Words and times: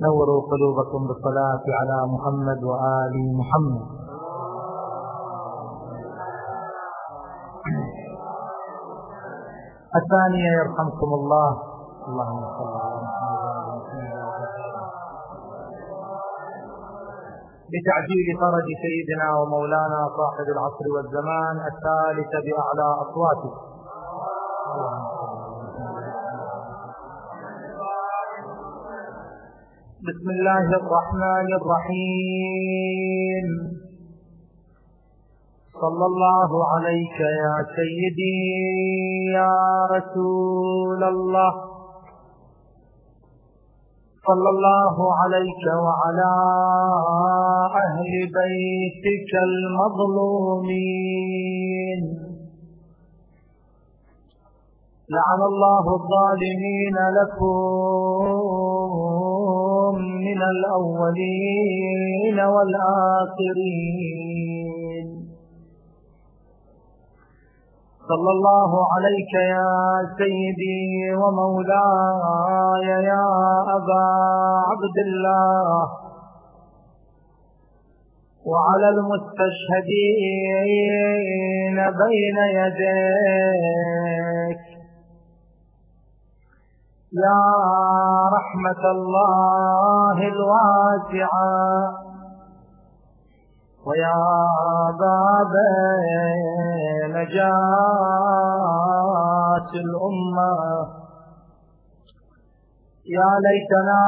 نوروا 0.00 0.42
قلوبكم 0.50 1.06
بالصلاة 1.06 1.64
على 1.80 1.98
محمد 2.12 2.64
وآل 2.64 3.14
محمد. 3.38 3.86
الثانية 10.00 10.50
يرحمكم 10.60 11.10
الله. 11.14 11.50
اللهم 12.08 12.42
صل 12.58 12.74
على 12.84 13.02
بتعجيل 17.72 18.26
فرج 18.40 18.68
سيدنا 18.84 19.28
ومولانا 19.38 20.00
صاحب 20.18 20.46
العصر 20.54 20.86
والزمان 20.94 21.56
الثالث 21.70 22.32
بأعلى 22.46 22.88
أصواته. 23.02 23.71
بسم 30.02 30.30
الله 30.30 30.66
الرحمن 30.82 31.48
الرحيم. 31.60 33.46
صلى 35.80 36.04
الله 36.06 36.50
عليك 36.74 37.18
يا 37.20 37.54
سيدي 37.76 38.42
يا 39.32 39.56
رسول 39.90 41.04
الله. 41.04 41.52
صلى 44.26 44.48
الله 44.48 45.14
عليك 45.14 45.64
وعلى 45.86 46.32
أهل 47.86 48.12
بيتك 48.38 49.30
المظلومين. 49.50 50.72
لعن 55.10 55.40
الله 55.42 55.84
الظالمين 55.94 56.96
لكم. 57.18 58.71
من 60.02 60.42
الأولين 60.42 62.38
والآخرين. 62.54 64.02
صلى 68.08 68.30
الله 68.30 68.70
عليك 68.94 69.32
يا 69.34 69.98
سيدي 70.18 71.14
ومولاي 71.14 72.86
يا 73.04 73.26
أبا 73.76 74.06
عبد 74.70 74.96
الله. 75.06 75.86
وعلى 78.46 78.88
المستشهدين 78.88 81.76
بين 81.76 82.38
يديك. 82.60 84.62
يا 87.12 87.44
رحمة 88.32 88.82
الله 88.90 90.18
الواسعة. 90.28 91.92
ويا 93.86 94.22
باب 95.00 95.52
نجاة 97.08 97.52
الأمة. 99.74 100.56
يا 103.06 103.30
ليتنا 103.44 104.04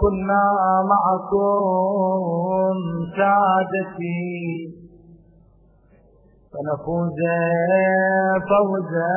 كنا 0.00 0.44
معكم 0.92 2.74
سادتي. 3.16 4.83
فنفوز 6.54 7.18
فوزا 8.48 9.14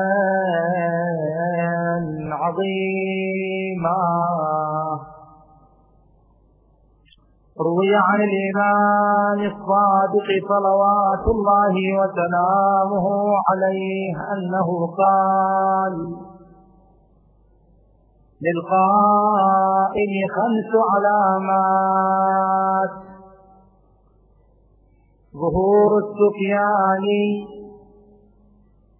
عظيما. 2.41 4.01
روي 7.59 7.95
عن 7.95 8.19
الإمام 8.29 9.39
الصادق 9.51 10.27
صلوات 10.49 11.25
الله 11.35 11.75
وسلامه 11.99 13.05
عليه 13.49 14.15
أنه 14.33 14.67
قال 15.01 15.93
للقائم 18.45 20.11
خمس 20.35 20.71
علامات. 20.93 21.77
ظهور 25.41 25.91
السفيان 26.03 27.05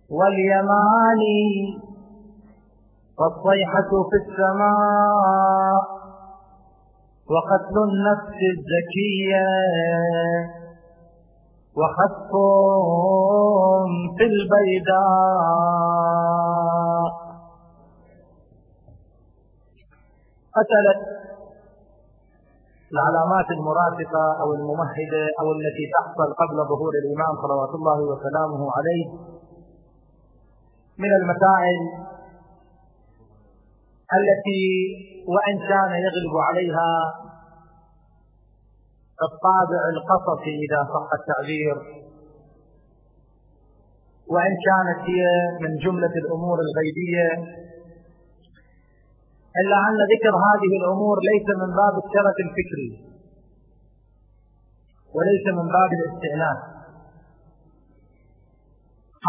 واليمان 0.09 1.21
والصيحة 3.19 3.91
في 4.09 4.17
السماء 4.23 5.81
وقتل 7.33 7.77
النفس 7.89 8.39
الزكية 8.53 9.47
وخسف 11.77 12.31
في 14.17 14.23
البيداء. 14.23 15.57
قتلت 20.55 21.01
العلامات 22.93 23.47
المرافقة 23.57 24.23
أو 24.41 24.53
الممهدة 24.53 25.23
أو 25.39 25.47
التي 25.57 25.85
تحصل 25.95 26.29
قبل 26.41 26.57
ظهور 26.71 26.93
الإمام 27.03 27.33
صلوات 27.43 27.73
الله 27.79 27.99
وسلامه 28.11 28.61
عليه 28.77 29.05
من 31.03 31.11
المسائل 31.19 31.79
التي 34.19 34.65
وإن 35.33 35.55
كان 35.69 35.91
يغلب 36.05 36.33
عليها 36.47 36.89
الطابع 39.27 39.81
القصصي 39.95 40.53
إذا 40.65 40.79
صح 40.93 41.07
التعبير 41.19 41.75
وإن 44.33 44.53
كانت 44.67 44.99
هي 45.09 45.23
من 45.61 45.71
جملة 45.85 46.13
الأمور 46.23 46.57
الغيبية 46.67 47.27
إلا 49.61 49.77
أن 49.87 49.97
ذكر 50.13 50.33
هذه 50.47 50.71
الأمور 50.81 51.17
ليس 51.29 51.47
من 51.61 51.69
باب 51.81 51.93
الشرف 52.03 52.35
الفكري 52.45 52.89
وليس 55.15 55.45
من 55.57 55.67
باب 55.77 55.89
الاستئناس 55.99 56.59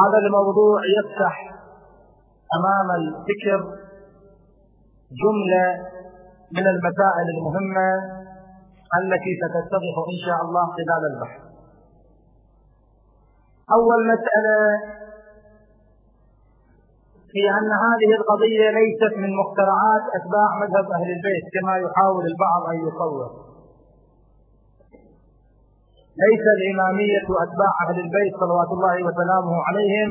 هذا 0.00 0.19
الموضوع 0.27 0.81
يفتح 0.99 1.34
أمام 2.59 2.89
الفكر 3.00 3.61
جملة 5.22 5.66
من 6.56 6.66
المسائل 6.75 7.27
المهمة 7.37 7.89
التي 9.00 9.33
ستتضح 9.43 9.95
إن 10.15 10.19
شاء 10.27 10.39
الله 10.45 10.65
خلال 10.77 11.03
البحث. 11.12 11.41
أول 13.72 14.00
مسألة 14.12 14.59
في 17.33 17.43
أن 17.59 17.71
هذه 17.87 18.11
القضية 18.19 18.65
ليست 18.78 19.12
من 19.22 19.31
مخترعات 19.41 20.05
أتباع 20.19 20.49
مذهب 20.62 20.87
أهل 20.97 21.09
البيت 21.16 21.44
كما 21.55 21.75
يحاول 21.84 22.25
البعض 22.33 22.62
أن 22.71 22.77
يصور. 22.87 23.31
ليس 26.25 26.44
الإمامية 26.56 27.27
أتباع 27.44 27.72
أهل 27.84 27.97
البيت 28.05 28.33
صلوات 28.43 28.71
الله 28.77 28.97
وسلامه 29.06 29.55
عليهم. 29.69 30.11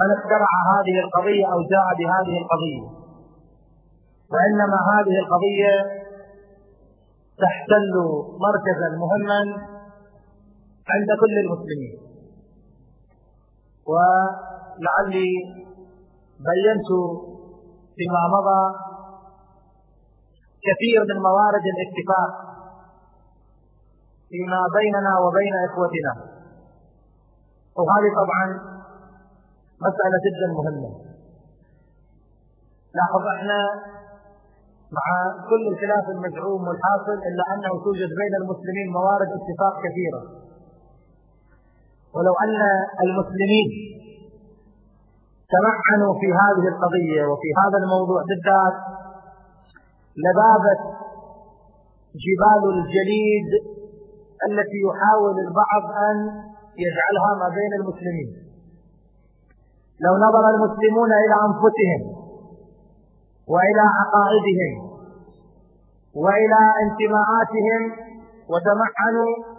من 0.00 0.08
اخترع 0.16 0.50
هذه 0.72 0.96
القضية 1.04 1.44
أو 1.52 1.58
جاء 1.72 1.86
بهذه 1.98 2.34
القضية. 2.42 2.84
وإنما 4.32 4.78
هذه 4.92 5.16
القضية 5.22 5.74
تحتل 7.42 7.94
مركزا 8.46 8.88
مهما 9.02 9.40
عند 10.92 11.08
كل 11.20 11.34
المسلمين. 11.44 12.07
ولعلي 13.90 15.32
بينت 16.48 16.88
فيما 17.96 18.22
مضى 18.34 18.62
كثير 20.66 21.00
من 21.10 21.22
موارد 21.22 21.64
الاتفاق 21.74 22.32
فيما 24.30 24.60
بيننا 24.78 25.12
وبين 25.24 25.54
إخوتنا. 25.68 26.12
وهذه 27.78 28.10
طبعا 28.22 28.44
مسألة 29.86 30.16
جدا 30.26 30.46
مهمة. 30.58 30.90
لاحظ 32.94 33.22
إحنا 33.36 33.58
مع 34.96 35.06
كل 35.50 35.62
الخلاف 35.72 36.04
المزعوم 36.08 36.68
والحاصل 36.68 37.18
إلا 37.28 37.44
أنه 37.54 37.72
توجد 37.84 38.10
بين 38.20 38.34
المسلمين 38.42 38.86
موارد 38.98 39.28
اتفاق 39.38 39.74
كثيرة. 39.86 40.47
ولو 42.14 42.34
أن 42.44 42.60
المسلمين 43.04 43.68
تمعنوا 45.54 46.12
في 46.20 46.28
هذه 46.40 46.64
القضية 46.72 47.22
وفي 47.30 47.48
هذا 47.60 47.78
الموضوع 47.82 48.20
بالذات 48.28 48.76
لذابت 50.24 50.82
جبال 52.24 52.62
الجليد 52.76 53.48
التي 54.48 54.78
يحاول 54.88 55.36
البعض 55.46 55.84
أن 56.08 56.16
يجعلها 56.84 57.30
ما 57.40 57.48
بين 57.58 57.72
المسلمين. 57.80 58.28
لو 60.04 60.12
نظر 60.26 60.44
المسلمون 60.54 61.10
إلى 61.24 61.36
أنفسهم 61.48 62.00
وإلى 63.52 63.84
عقائدهم 63.98 64.74
وإلى 66.14 66.60
انتماءاتهم 66.84 67.82
وتمعنوا 68.50 69.57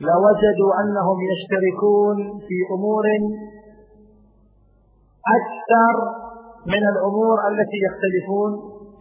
لوجدوا 0.00 0.72
أنهم 0.80 1.18
يشتركون 1.30 2.16
في 2.46 2.56
أمور 2.74 3.04
أكثر 5.38 5.94
من 6.66 6.82
الأمور 6.92 7.36
التي 7.50 7.78
يختلفون 7.86 8.50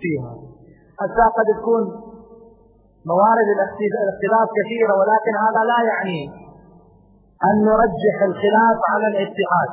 فيها. 0.02 0.34
حتى 1.00 1.26
قد 1.38 1.48
تكون 1.60 1.84
موارد 3.12 3.48
الاختلاف 3.56 4.48
كثيرة 4.60 4.94
ولكن 5.00 5.34
هذا 5.46 5.62
لا 5.72 5.80
يعني 5.92 6.20
أن 7.48 7.56
نرجح 7.70 8.16
الخلاف 8.30 8.78
على 8.92 9.08
الاتحاد. 9.14 9.72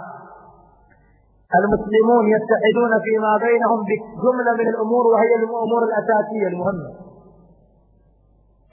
المسلمون 1.58 2.24
يتحدون 2.36 2.92
فيما 3.06 3.32
بينهم 3.46 3.80
بجملة 3.88 4.52
من 4.60 4.68
الأمور 4.74 5.04
وهي 5.12 5.34
الأمور 5.40 5.82
الأساسية 5.88 6.46
المهمة. 6.52 6.90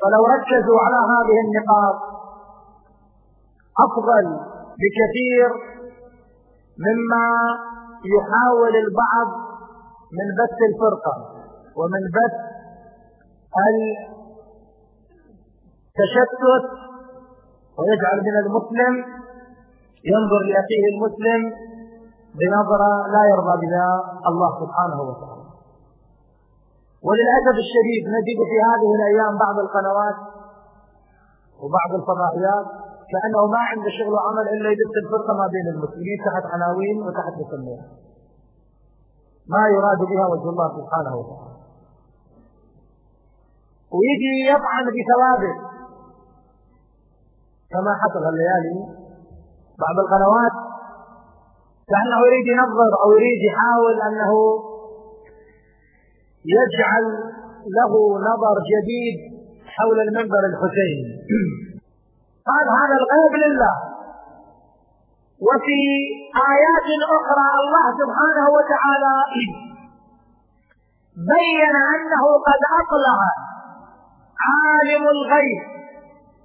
فلو 0.02 0.22
ركزوا 0.36 0.80
على 0.86 1.00
هذه 1.14 1.38
النقاط 1.46 2.21
أفضل 3.80 4.26
بكثير 4.82 5.50
مما 6.86 7.28
يحاول 8.16 8.76
البعض 8.76 9.30
من 10.18 10.28
بث 10.40 10.58
الفرقة 10.70 11.16
ومن 11.78 12.04
بث 12.18 12.36
التشتت 15.92 16.66
ويجعل 17.78 18.18
من 18.28 18.36
المسلم 18.46 18.94
ينظر 20.06 20.42
لأخيه 20.50 20.86
المسلم 20.94 21.42
بنظرة 22.40 23.08
لا 23.08 23.24
يرضى 23.32 23.66
بها 23.66 24.20
الله 24.28 24.52
سبحانه 24.66 25.02
وتعالى. 25.02 25.42
وللأسف 27.04 27.56
الشديد 27.66 28.04
نجد 28.16 28.40
في 28.50 28.58
هذه 28.70 28.90
الأيام 28.96 29.38
بعض 29.38 29.60
القنوات 29.60 30.16
وبعض 31.62 31.92
الفضائيات 32.00 32.81
كأنه 33.12 33.42
ما 33.54 33.62
عنده 33.72 33.90
شغل 33.98 34.14
وعمل 34.14 34.46
إلا 34.56 34.70
يدس 34.74 34.94
الفرقة 35.04 35.34
ما 35.42 35.48
بين 35.54 35.68
المسلمين 35.74 36.18
تحت 36.28 36.46
عناوين 36.54 36.98
وتحت 37.06 37.34
مسميات. 37.42 37.90
ما 39.54 39.64
يراد 39.76 40.00
بها 40.12 40.26
وجه 40.32 40.50
الله 40.54 40.68
سبحانه 40.80 41.14
وتعالى. 41.20 41.56
ويجي 43.96 44.34
يطعن 44.54 44.86
بثوابت 44.96 45.58
كما 47.72 47.92
حصل 48.02 48.24
الليالي 48.32 48.76
بعض 49.84 49.96
القنوات. 50.04 50.56
كأنه 51.92 52.20
يريد 52.28 52.48
ينظر 52.48 52.92
أو 53.04 53.12
يريد 53.12 53.40
يحاول 53.50 53.96
أنه 54.08 54.32
يجعل 56.56 57.06
له 57.78 57.94
نظر 58.30 58.56
جديد 58.72 59.18
حول 59.66 60.00
المنبر 60.00 60.44
الحسيني 60.52 61.06
قال 62.50 62.66
هذا 62.80 62.96
الغيب 63.02 63.34
لله. 63.44 63.76
وفي 65.48 65.82
آيات 66.52 66.88
أخرى 67.18 67.48
الله 67.62 67.86
سبحانه 68.02 68.46
وتعالى 68.58 69.16
بين 71.34 71.76
أنه 71.96 72.24
قد 72.48 72.62
أطلع 72.82 73.18
عالم 74.48 75.04
الغيب 75.16 75.62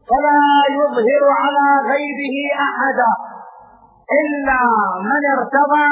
فلا 0.09 0.41
يظهر 0.79 1.23
على 1.43 1.67
غيبه 1.91 2.37
أحدا 2.67 3.13
إلا 4.21 4.61
من 5.09 5.23
ارتضى 5.37 5.91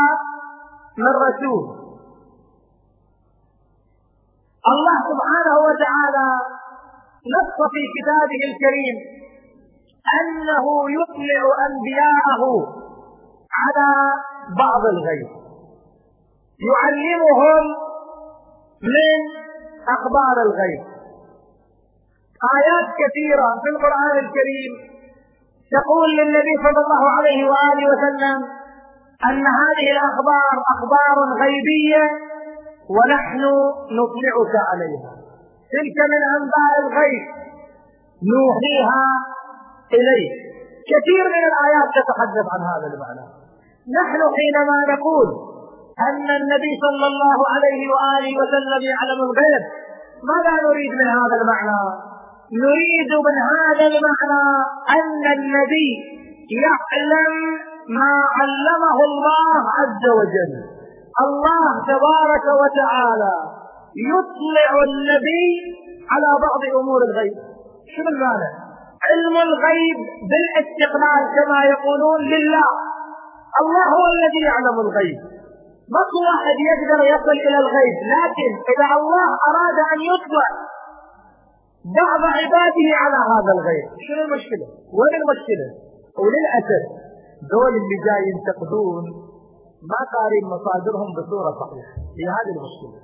من 1.03 1.13
رسول. 1.27 1.65
الله 4.73 4.97
سبحانه 5.11 5.57
وتعالى 5.67 6.29
نص 7.35 7.57
في 7.75 7.83
كتابه 7.97 8.41
الكريم 8.51 8.97
أنه 10.19 10.67
يطلع 10.99 11.43
أنبياءه 11.69 12.43
على 13.61 13.91
بعض 14.59 14.83
الغيب. 14.95 15.29
يعلمهم 16.69 17.65
من 18.97 19.19
أخبار 19.97 20.37
الغيب. 20.47 20.83
آيات 22.57 22.89
كثيرة 23.03 23.49
في 23.63 23.69
القرآن 23.75 24.17
الكريم 24.25 24.73
تقول 25.77 26.09
للنبي 26.19 26.55
صلى 26.65 26.81
الله 26.85 27.05
عليه 27.19 27.41
وآله 27.51 27.85
وسلم 27.93 28.39
أن 29.29 29.45
هذه 29.63 29.87
الأخبار 29.97 30.55
أخبار 30.75 31.17
غيبية 31.43 32.05
ونحن 32.95 33.43
نطلعك 33.99 34.55
عليها. 34.71 35.13
تلك 35.75 35.99
من 36.13 36.23
أنباء 36.37 36.73
الغيب. 36.85 37.25
نوحيها 38.33 39.07
إليك 39.93 40.33
كثير 40.91 41.25
من 41.35 41.43
الآيات 41.51 41.89
تتحدث 41.99 42.47
عن 42.55 42.61
هذا 42.71 42.87
المعنى. 42.93 43.25
نحن 43.99 44.21
حينما 44.37 44.77
نقول 44.95 45.29
أن 46.09 46.27
النبي 46.41 46.73
صلى 46.85 47.07
الله 47.13 47.39
عليه 47.55 47.81
وآله 47.93 48.33
وسلم 48.41 48.83
يعلم 48.93 49.21
الغيب 49.29 49.65
ماذا 50.31 50.53
نريد 50.67 50.93
من 51.01 51.09
هذا 51.19 51.37
المعنى؟ 51.41 51.83
نريد 52.65 53.11
من 53.27 53.37
هذا 53.55 53.85
المعنى 53.93 54.45
أن 54.99 55.25
النبي 55.37 55.91
يعلم 56.65 57.33
ما 57.99 58.13
علمه 58.39 58.99
الله 59.09 59.63
عز 59.79 60.05
وجل. 60.19 60.55
الله 61.25 61.73
تبارك 61.93 62.47
وتعالى 62.63 63.35
يطلع 64.13 64.71
النبي 64.89 65.49
على 66.13 66.31
بعض 66.47 66.81
أمور 66.81 67.01
الغيب. 67.09 67.37
شنو 67.97 68.09
المعنى؟ 68.09 68.64
علم 69.09 69.37
الغيب 69.49 69.99
بالاستقلال 70.31 71.23
كما 71.37 71.61
يقولون 71.73 72.21
لله. 72.35 72.69
الله 73.61 73.85
هو 73.97 74.05
الذي 74.17 74.41
يعلم 74.49 74.77
الغيب. 74.87 75.19
ماكو 75.95 76.19
واحد 76.29 76.57
يقدر 76.71 77.01
يصل 77.15 77.37
إلى 77.47 77.59
الغيب 77.65 77.97
لكن 78.15 78.51
إذا 78.73 78.89
الله 78.99 79.29
أراد 79.51 79.79
أن 79.93 80.01
يطلع 80.11 80.49
بعض 82.01 82.23
عباده 82.39 82.89
على 83.03 83.19
هذا 83.33 83.53
الغيب 83.57 83.87
شنو 84.07 84.23
المشكلة؟ 84.27 84.67
وين 84.99 85.15
المشكلة؟ 85.23 85.67
وللأسف 86.21 86.85
دول 87.53 87.73
اللي 87.81 87.97
جاي 88.07 88.23
ينتقدون 88.31 89.05
ما 89.91 90.01
قارين 90.15 90.45
مصادرهم 90.55 91.09
بصورة 91.17 91.51
صحيحة. 91.63 91.95
هي 92.19 92.27
هذه 92.37 92.53
المشكلة. 92.57 92.99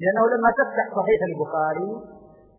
لأنه 0.00 0.22
لما 0.34 0.50
تفتح 0.60 0.86
صحيح 0.98 1.20
البخاري 1.30 1.90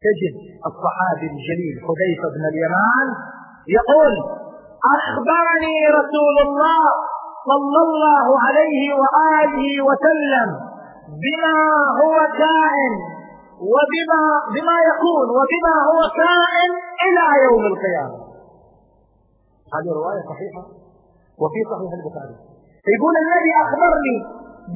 تجد 0.06 0.36
الصحابي 0.70 1.28
الجليل 1.34 1.76
حذيفة 1.86 2.28
بن 2.36 2.44
اليمان 2.52 3.08
يقول 3.78 4.14
أخبرني 4.98 5.78
رسول 6.00 6.36
الله 6.48 6.84
صلى 7.50 7.80
الله 7.88 8.28
عليه 8.46 8.82
وآله 9.02 9.66
وسلم 9.88 10.50
بما 11.24 11.58
هو 12.02 12.16
كائن 12.44 12.94
وبما 13.74 14.24
بما 14.56 14.78
يكون 14.90 15.28
وبما 15.38 15.76
هو 15.90 16.00
كائن 16.22 16.72
إلى 17.06 17.26
يوم 17.46 17.64
القيامة. 17.72 18.18
هذه 19.74 19.90
رواية 20.00 20.22
صحيحة 20.32 20.64
وفي 21.42 21.60
صحيح 21.72 21.92
البخاري. 22.00 22.36
يقول 22.96 23.14
الذي 23.26 23.52
أخبرني 23.64 24.18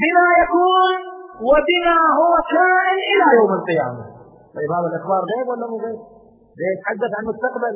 بما 0.01 0.27
يكون 0.43 0.95
وبما 1.49 1.99
هو 2.19 2.33
كائن 2.55 2.97
إلى 3.11 3.27
يوم 3.39 3.51
القيامة. 3.59 4.20
طيب 4.55 4.69
هذا 4.77 4.87
الإخبار 4.91 5.21
غيب 5.31 5.47
ولا 5.51 5.65
مو 5.71 5.77
غيب؟ 5.85 5.99
زي 6.59 6.67
يتحدث 6.73 7.11
عن 7.17 7.23
المستقبل. 7.25 7.75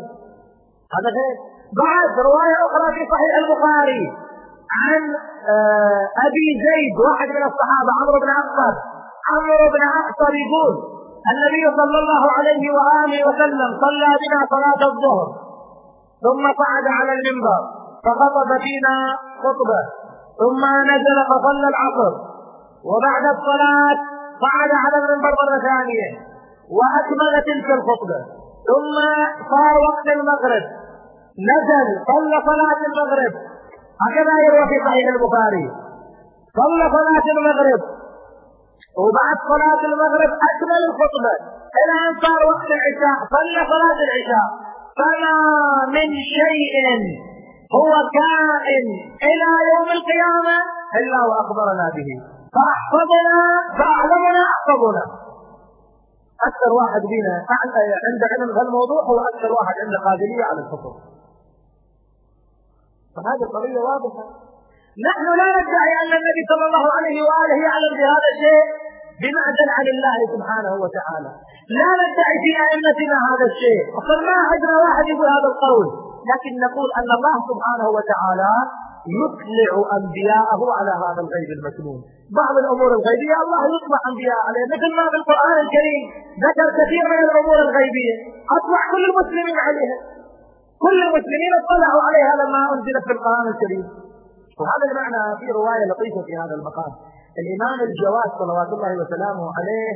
هذا 0.95 1.09
غيب 1.17 1.37
بعد 1.83 2.11
رواية 2.29 2.57
أخرى 2.67 2.87
في 2.95 3.01
صحيح 3.13 3.31
البخاري 3.41 4.03
عن 4.81 5.01
آه، 5.53 6.03
أبي 6.27 6.47
زيد 6.67 6.95
واحد 7.07 7.27
من 7.37 7.43
الصحابة 7.51 7.91
عمرو 7.99 8.17
بن 8.23 8.29
عقبة. 8.39 8.69
عمرو 9.29 9.65
بن 9.75 9.81
عقبة 9.95 10.35
يقول 10.43 10.73
النبي 11.31 11.63
صلى 11.79 11.97
الله 12.01 12.23
عليه 12.37 12.63
وآله 12.75 13.19
وسلم 13.27 13.69
صلى 13.85 14.09
بنا 14.21 14.39
صلاة 14.53 14.81
الظهر 14.91 15.27
ثم 16.25 16.43
صعد 16.61 16.85
على 16.97 17.11
المنبر 17.17 17.61
فخطب 18.05 18.49
فينا 18.65 18.95
خطبة 19.43 19.81
ثم 20.41 20.61
نزل 20.91 21.17
فصلى 21.31 21.67
العصر. 21.73 22.13
وبعد 22.89 23.23
الصلاة 23.35 23.97
صعد 24.43 24.71
على 24.83 24.95
المنبر 25.01 25.31
مرة 25.41 25.57
ثانية. 25.69 26.34
وأكمل 26.77 27.33
تلك 27.49 27.69
الخطبة. 27.77 28.19
ثم 28.69 28.95
صار 29.51 29.73
وقت 29.87 30.07
المغرب. 30.17 30.65
نزل 31.51 31.87
صلى 32.11 32.37
صلاة 32.49 32.81
المغرب. 32.89 33.33
هكذا 34.03 34.33
يروى 34.45 34.65
في 34.71 34.77
صحيح 34.87 35.05
البخاري. 35.15 35.65
صلى 36.59 36.85
صلاة 36.97 37.27
المغرب. 37.37 37.81
وبعد 39.01 39.37
صلاة 39.53 39.81
المغرب 39.91 40.31
أكمل 40.49 40.81
الخطبة. 40.89 41.35
إلى 41.79 41.95
أن 42.05 42.13
صار 42.25 42.41
وقت 42.51 42.69
العشاء. 42.77 43.17
صلى 43.35 43.61
صلاة 43.73 43.99
العشاء. 44.07 44.47
فما 44.97 45.35
من 45.95 46.09
شيء 46.37 46.75
هو 47.77 47.91
كائن 48.19 48.85
إلى 49.29 49.51
يوم 49.73 49.89
القيامة 49.97 50.57
إلا 50.99 51.19
وأخبرنا 51.29 51.85
به. 51.95 52.09
فأحفظنا 52.55 53.37
فأعلمنا 53.77 54.43
أحفظنا. 54.53 55.24
أكثر 56.49 56.69
واحد 56.79 57.01
بينا 57.13 57.35
عنده 58.07 58.25
علم 58.33 58.49
في 58.55 58.61
الموضوع 58.67 58.99
هو 59.09 59.17
أكثر 59.31 59.49
واحد 59.57 59.75
عنده 59.83 59.97
قابلية 60.07 60.43
على 60.49 60.59
الحفظ 60.63 60.93
فهذه 63.15 63.43
القضية 63.47 63.79
واضحة. 63.89 64.23
نحن 65.09 65.25
لا 65.39 65.47
ندعي 65.57 65.93
أن 66.03 66.11
النبي 66.19 66.41
صلى 66.51 66.65
الله 66.69 66.85
عليه 66.97 67.17
وآله 67.27 67.57
يعلم 67.67 67.93
بهذا 67.99 68.27
الشيء 68.33 68.65
بمعزل 69.21 69.69
عن 69.77 69.85
الله 69.93 70.17
سبحانه 70.33 70.73
وتعالى. 70.83 71.31
لا 71.79 71.89
ندعي 72.01 72.35
في 72.43 72.51
أئمتنا 72.65 73.17
هذا 73.29 73.45
الشيء. 73.51 73.81
وقد 73.95 74.19
ما 74.27 74.37
عندنا 74.51 74.75
واحد 74.85 75.05
يقول 75.13 75.27
هذا 75.37 75.49
القول. 75.53 75.87
لكن 76.31 76.51
نقول 76.65 76.89
أن 76.99 77.09
الله 77.17 77.35
سبحانه 77.49 77.87
وتعالى 77.97 78.51
يطلع 79.21 79.71
أنبياءه 79.97 80.61
على 80.77 80.93
هذا 81.03 81.21
الغيب 81.25 81.49
المكنون. 81.57 81.99
بعض 82.41 82.55
الأمور 82.63 82.89
الغيبية 82.99 83.37
الله 83.45 83.61
يطلع 83.75 83.99
أنبياء 84.11 84.39
عليه 84.47 84.65
مثل 84.75 84.89
ما 84.99 85.05
في 85.11 85.17
القرآن 85.21 85.57
الكريم 85.65 86.03
ذكر 86.45 86.67
كثير 86.79 87.03
من 87.13 87.19
الأمور 87.27 87.57
الغيبية. 87.67 88.15
أطلع 88.57 88.81
كل 88.93 89.03
المسلمين 89.11 89.57
عليها. 89.67 89.97
كل 90.85 90.97
المسلمين 91.07 91.51
اطلعوا 91.61 92.01
عليها 92.07 92.33
لما 92.41 92.61
أنزلت 92.73 93.03
في 93.07 93.13
القرآن 93.17 93.45
الكريم. 93.53 93.85
وهذا 94.59 94.85
المعنى 94.89 95.21
في 95.39 95.47
رواية 95.59 95.83
لطيفة 95.91 96.19
في 96.27 96.33
هذا 96.41 96.53
المقام. 96.59 96.91
الإمام 97.41 97.77
الجواد 97.87 98.29
صلوات 98.41 98.69
الله 98.75 98.93
وسلامه 99.01 99.45
عليه 99.57 99.91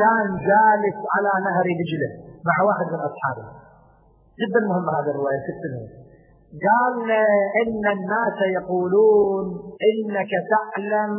كان 0.00 0.26
جالس 0.48 0.98
على 1.14 1.32
نهر 1.46 1.66
دجلة 1.80 2.10
مع 2.48 2.56
واحد 2.68 2.86
من 2.94 3.00
أصحابه. 3.08 3.44
جدا 4.40 4.60
مهمة 4.70 4.90
هذه 4.98 5.10
الرواية 5.14 5.40
كتبها 5.46 6.07
قال 6.48 7.10
إن 7.62 7.84
الناس 7.96 8.38
يقولون 8.56 9.44
إنك 9.88 10.32
تعلم 10.54 11.12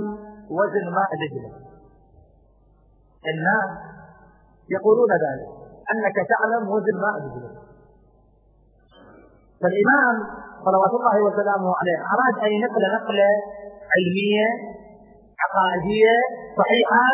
وزن 0.57 0.85
ماء 0.97 1.09
دجلة 1.21 1.51
الناس 3.33 3.71
يقولون 4.75 5.11
ذلك 5.25 5.49
أنك 5.93 6.17
تعلم 6.33 6.63
وزن 6.69 6.95
ماء 7.05 7.15
دجلة 7.25 7.51
فالإمام 9.61 10.15
صلوات 10.65 10.93
الله 10.99 11.17
وسلامه 11.27 11.69
عليه 11.79 11.97
أراد 12.13 12.35
أن 12.45 12.51
ينقل 12.57 12.83
نقلة 12.97 13.29
علمية 13.93 14.47
عقائدية 15.43 16.15
صحيحة 16.59 17.05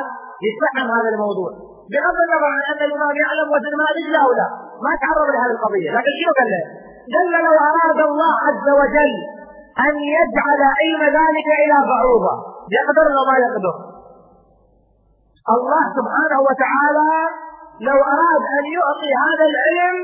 يتفهم 0.46 0.88
هذا 0.98 1.10
الموضوع. 1.16 1.52
بغض 1.92 2.18
النظر 2.26 2.50
عن 2.56 2.64
أن 2.72 2.82
الإمام 2.88 3.16
يعلم 3.24 3.48
وزن 3.54 3.74
ماء 3.82 3.90
دجلة 3.98 4.20
أو 4.26 4.32
لا. 4.40 4.48
ما 4.86 4.92
تعرض 5.04 5.28
لهذه 5.34 5.54
القضية. 5.58 5.90
لكن 5.98 6.12
شنو 6.20 6.32
قال 6.40 6.48
له؟ 6.54 6.64
قال 7.14 7.32
لو 7.48 7.56
أراد 7.70 8.00
الله 8.10 8.34
عز 8.48 8.68
وجل 8.80 9.14
أن 9.86 9.94
يجعل 10.16 10.62
علم 10.80 11.02
ذلك 11.20 11.48
إلى 11.64 11.78
بعوضة. 11.90 12.34
يقدر 12.78 13.06
ولا 13.12 13.24
ما 13.30 13.36
يقدر؟ 13.46 13.76
الله 15.56 15.84
سبحانه 15.98 16.40
وتعالى 16.48 17.10
لو 17.88 17.98
أراد 18.14 18.44
أن 18.58 18.66
يعطي 18.76 19.12
هذا 19.26 19.46
العلم 19.52 19.96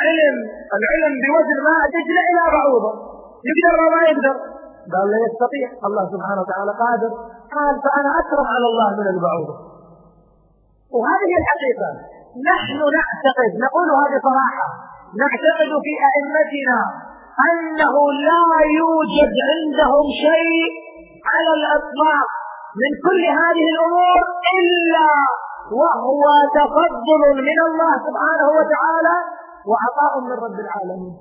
علم 0.00 0.36
العلم 0.78 1.12
بوزن 1.24 1.58
ماء 1.68 1.82
دجلة 1.94 2.22
إلى 2.30 2.42
بعوضة. 2.54 2.92
يقدر 3.48 3.72
ولا 3.78 3.90
ما 3.96 4.02
يقدر؟ 4.10 4.36
قال 4.92 5.06
لا 5.12 5.18
يستطيع. 5.26 5.68
الله 5.88 6.04
سبحانه 6.14 6.40
وتعالى 6.44 6.72
قادر. 6.84 7.10
قال 7.56 7.74
فأنا 7.84 8.10
أكرم 8.20 8.46
على 8.54 8.66
الله 8.70 8.88
من 9.00 9.06
البعوضة. 9.14 9.54
وهذه 10.96 11.32
الحقيقة. 11.40 11.88
نحن 12.50 12.78
نعتقد 12.96 13.50
نقولها 13.64 14.04
بصراحة 14.12 14.66
نعتقد 15.20 15.70
في 15.84 15.92
أئمتنا 16.08 16.80
أنه 17.48 17.94
لا 18.28 18.44
يوجد 18.80 19.34
عندهم 19.50 20.06
شيء 20.26 20.64
على 21.32 21.50
الإطلاق 21.58 22.28
من 22.82 22.92
كل 23.06 23.22
هذه 23.40 23.66
الأمور 23.74 24.18
إلا 24.60 25.08
وهو 25.80 26.24
تفضل 26.58 27.22
من 27.48 27.58
الله 27.68 27.92
سبحانه 28.08 28.48
وتعالى 28.58 29.16
وعطاء 29.68 30.12
من 30.26 30.34
رب 30.46 30.58
العالمين. 30.66 31.14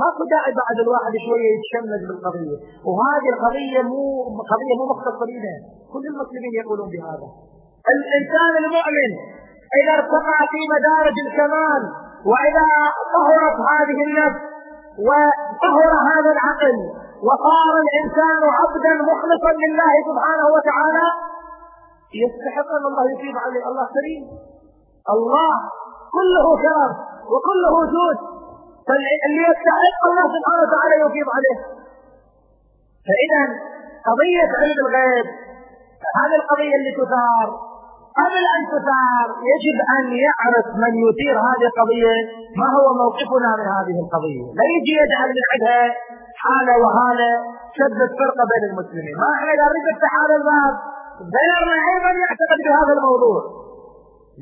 ماكو 0.00 0.22
داعي 0.32 0.52
بعد 0.62 0.76
الواحد 0.84 1.12
شوية 1.26 1.48
يتشمل 1.56 2.00
بالقضية. 2.08 2.56
وهذه 2.88 3.28
القضية 3.34 3.80
مو 3.90 4.02
قضية 4.50 4.74
مو 4.78 4.84
مختصه 4.92 5.26
بنا 5.30 5.54
كل 5.92 6.04
المسلمين 6.12 6.52
يقولون 6.60 6.88
بهذا. 6.94 7.28
الإنسان 7.94 8.52
المؤمن 8.64 9.10
إذا 9.78 9.92
ارتقى 9.98 10.38
في 10.52 10.60
مدارج 10.74 11.16
الكمال 11.26 11.82
وإذا 12.24 12.64
طهرت 13.14 13.58
هذه 13.72 13.98
النفس 14.06 14.40
وطهر 15.08 15.92
هذا 16.10 16.30
العقل 16.36 16.76
وصار 17.26 17.72
الإنسان 17.84 18.42
عبدا 18.60 18.92
مخلصا 19.10 19.52
لله 19.62 19.92
سبحانه 20.08 20.46
وتعالى 20.56 21.06
يستحق 22.22 22.68
أن 22.78 22.86
الله 22.90 23.04
يثيب 23.12 23.36
عليه 23.44 23.62
الله 23.68 23.86
كريم 23.96 24.22
الله 25.14 25.54
كله 26.16 26.46
كرم 26.64 26.92
وكله 27.32 27.74
جود. 27.94 28.18
فاللي 28.86 29.42
يستحق 29.50 30.02
الله 30.10 30.26
سبحانه 30.36 30.62
وتعالى 30.66 30.94
يفيض 31.04 31.28
عليه. 31.36 31.58
فإذا 33.06 33.42
قضية 34.08 34.50
علم 34.60 34.78
الغيب 34.86 35.26
هذه 36.18 36.36
القضية 36.42 36.74
اللي 36.78 36.92
تثار. 37.00 37.48
قبل 38.20 38.42
أن 38.56 38.62
تثار 38.74 39.26
يجب 39.52 39.76
أن 39.96 40.04
يعرف 40.26 40.66
من 40.82 40.92
يثير 41.06 41.34
هذه 41.48 41.64
القضية 41.70 42.14
ما 42.60 42.68
هو 42.76 42.86
موقفنا 43.02 43.50
من 43.60 43.66
هذه 43.76 43.96
القضية؟ 44.04 44.44
لا 44.58 44.64
يجي 44.74 44.94
يجعل 45.02 45.28
من 45.38 45.44
عندها 45.52 45.84
حالة 46.42 46.74
وهالة 46.82 47.32
شدت 47.78 48.10
فرقه 48.20 48.44
بين 48.52 48.64
المسلمين. 48.70 49.14
ما 49.22 49.28
إحنا 49.36 49.50
اذا 49.56 49.66
ردت 49.74 50.02
حال 50.14 50.30
الباب. 50.40 50.74
غيرنا 51.36 51.76
أيضا 51.92 52.10
يعتقد 52.24 52.58
بهذا 52.66 52.92
الموضوع. 52.98 53.40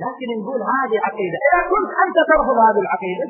لكن 0.04 0.28
نقول 0.40 0.61
هذه 0.75 0.97
عقيدة. 1.07 1.38
إذا 1.47 1.61
كنت 1.73 1.90
أنت 2.04 2.16
ترفض 2.31 2.57
هذه 2.66 2.81
العقيدة 2.87 3.25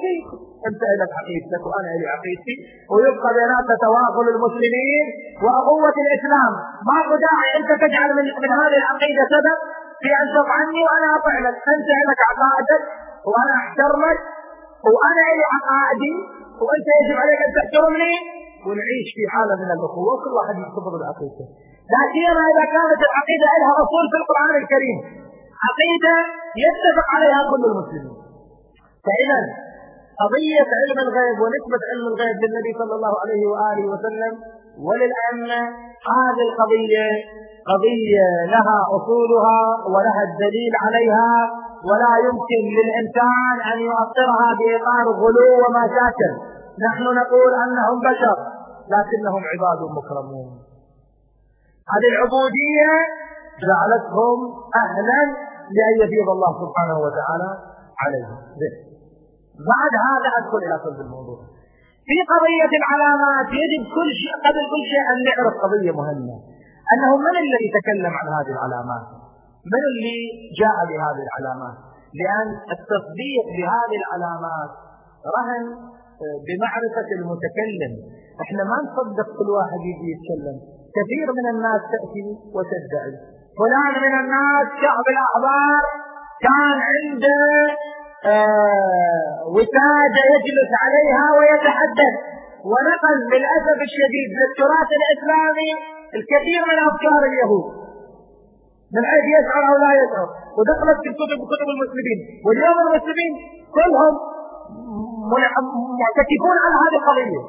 أنت 0.68 0.82
لك 1.00 1.12
عقيدتك 1.20 1.62
وأنا 1.68 1.90
لي 2.00 2.06
عقيدتي 2.14 2.54
ويبقى 2.92 3.28
بيناتنا 3.38 3.76
تواصل 3.86 4.26
المسلمين 4.34 5.06
وأخوة 5.44 5.96
الإسلام. 6.04 6.52
ما 6.88 6.96
داعي 7.24 7.50
أنت 7.58 7.70
تجعل 7.84 8.10
من, 8.18 8.26
من 8.42 8.50
هذه 8.60 8.76
العقيدة 8.82 9.22
سبب. 9.36 9.58
في 10.04 10.10
أن 10.20 10.26
تطعني 10.36 10.80
وأنا 10.86 11.08
أطع 11.18 11.34
لك 11.46 11.56
أنت 11.74 11.88
لك 12.08 12.20
عقائدك 12.30 12.82
وأنا 13.28 13.54
أحترمك 13.62 14.18
وأنا 14.94 15.24
لي 15.36 15.44
عقائدي 15.54 16.14
وأنت 16.64 16.88
يجب 17.00 17.16
عليك 17.22 17.40
أن 17.46 17.52
تحترمني. 17.58 18.14
ونعيش 18.66 19.08
في 19.16 19.24
حالة 19.32 19.54
من 19.62 19.70
الأخوة 19.76 20.04
وكل 20.14 20.32
واحد 20.38 20.54
يحتفظ 20.64 20.92
بعقيدته 21.02 21.46
لا 21.92 22.02
سيما 22.14 22.42
إذا 22.52 22.64
كانت 22.76 23.00
العقيدة 23.08 23.48
لها 23.60 23.74
أصول 23.84 24.04
في 24.12 24.16
القرآن 24.22 24.52
الكريم 24.62 24.98
عقيدة 25.66 26.14
يتفق 26.64 27.06
عليها 27.16 27.40
كل 27.50 27.62
المسلمين. 27.70 28.14
فإذا 29.06 29.38
قضية 30.22 30.68
علم 30.80 30.98
الغيب 31.06 31.36
ونسبة 31.42 31.80
علم 31.90 32.06
الغيب 32.12 32.36
للنبي 32.42 32.72
صلى 32.80 32.94
الله 32.98 33.14
عليه 33.22 33.42
وآله 33.52 33.84
وسلم 33.92 34.32
وللأئمة 34.86 35.60
هذه 36.12 36.42
القضية 36.48 37.06
قضية 37.70 38.28
لها 38.54 38.78
أصولها 38.96 39.60
ولها 39.94 40.22
الدليل 40.28 40.72
عليها 40.84 41.32
ولا 41.88 42.12
يمكن 42.26 42.62
للإنسان 42.76 43.56
أن 43.72 43.78
يؤطرها 43.88 44.48
بإطار 44.58 45.06
غلو 45.22 45.48
ومشاكل 45.62 46.32
نحن 46.86 47.04
نقول 47.20 47.50
أنهم 47.64 47.96
بشر 48.08 48.36
لكنهم 48.94 49.42
عباد 49.52 49.80
مكرمون. 49.98 50.48
هذه 51.92 52.08
العبودية 52.14 52.90
جعلتهم 53.66 54.38
أهلا 54.84 55.20
لأن 55.76 55.94
يفيض 56.02 56.28
الله 56.36 56.52
سبحانه 56.62 56.96
وتعالى 57.04 57.50
عليهم. 58.02 58.38
بعد 59.72 59.92
هذا 60.08 60.28
أدخل 60.38 60.58
إلى 60.66 60.76
صلب 60.84 61.00
الموضوع. 61.06 61.38
في 62.08 62.16
قضية 62.32 62.72
العلامات 62.80 63.48
يجب 63.62 63.82
كل 63.96 64.08
شيء 64.20 64.34
قبل 64.46 64.62
كل 64.72 64.82
شيء 64.90 65.04
أن 65.12 65.18
نعرف 65.28 65.54
قضية 65.64 65.92
مهمة. 66.00 66.53
أنه 66.94 67.10
من 67.26 67.34
الذي 67.44 67.68
تكلم 67.78 68.12
عن 68.18 68.26
هذه 68.36 68.52
العلامات؟ 68.56 69.04
من 69.72 69.82
اللي 69.90 70.18
جاء 70.60 70.76
بهذه 70.90 71.22
العلامات؟ 71.28 71.76
لأن 72.20 72.48
التصديق 72.76 73.44
بهذه 73.56 73.96
العلامات 74.02 74.70
رهن 75.36 75.64
بمعرفة 76.46 77.08
المتكلم. 77.18 77.92
إحنا 78.44 78.62
ما 78.70 78.76
نصدق 78.86 79.28
كل 79.38 79.48
واحد 79.58 79.80
يجي 79.90 80.06
يتكلم. 80.14 80.56
كثير 80.96 81.26
من 81.38 81.46
الناس 81.54 81.80
تأتي 81.92 82.22
وتدعي. 82.56 83.14
فلان 83.58 83.94
من 84.06 84.14
الناس 84.22 84.66
شعب 84.82 85.06
الأحبار 85.14 85.82
كان 86.46 86.76
عنده 86.92 87.42
آه 88.34 89.34
وسادة 89.54 90.20
يجلس 90.34 90.70
عليها 90.82 91.26
ويتحدث. 91.38 92.14
ونقل 92.70 93.16
للأسف 93.32 93.78
الشديد 93.88 94.30
للتراث 94.40 94.90
الإسلامي 95.00 95.70
الكثير 96.18 96.60
من 96.70 96.78
أفكار 96.88 97.20
اليهود. 97.30 97.66
من 98.94 99.02
حيث 99.10 99.24
يشعر 99.36 99.62
أو 99.70 99.76
لا 99.84 99.92
يشعر. 100.02 100.28
ودخلت 100.56 100.98
في 101.04 101.10
كتب 101.20 101.38
كتب 101.52 101.68
المسلمين. 101.74 102.18
واليوم 102.44 102.76
المسلمين 102.86 103.32
كلهم 103.76 104.14
معتكفون 106.00 106.56
على 106.64 106.76
هذه 106.82 106.96
القضية. 107.00 107.42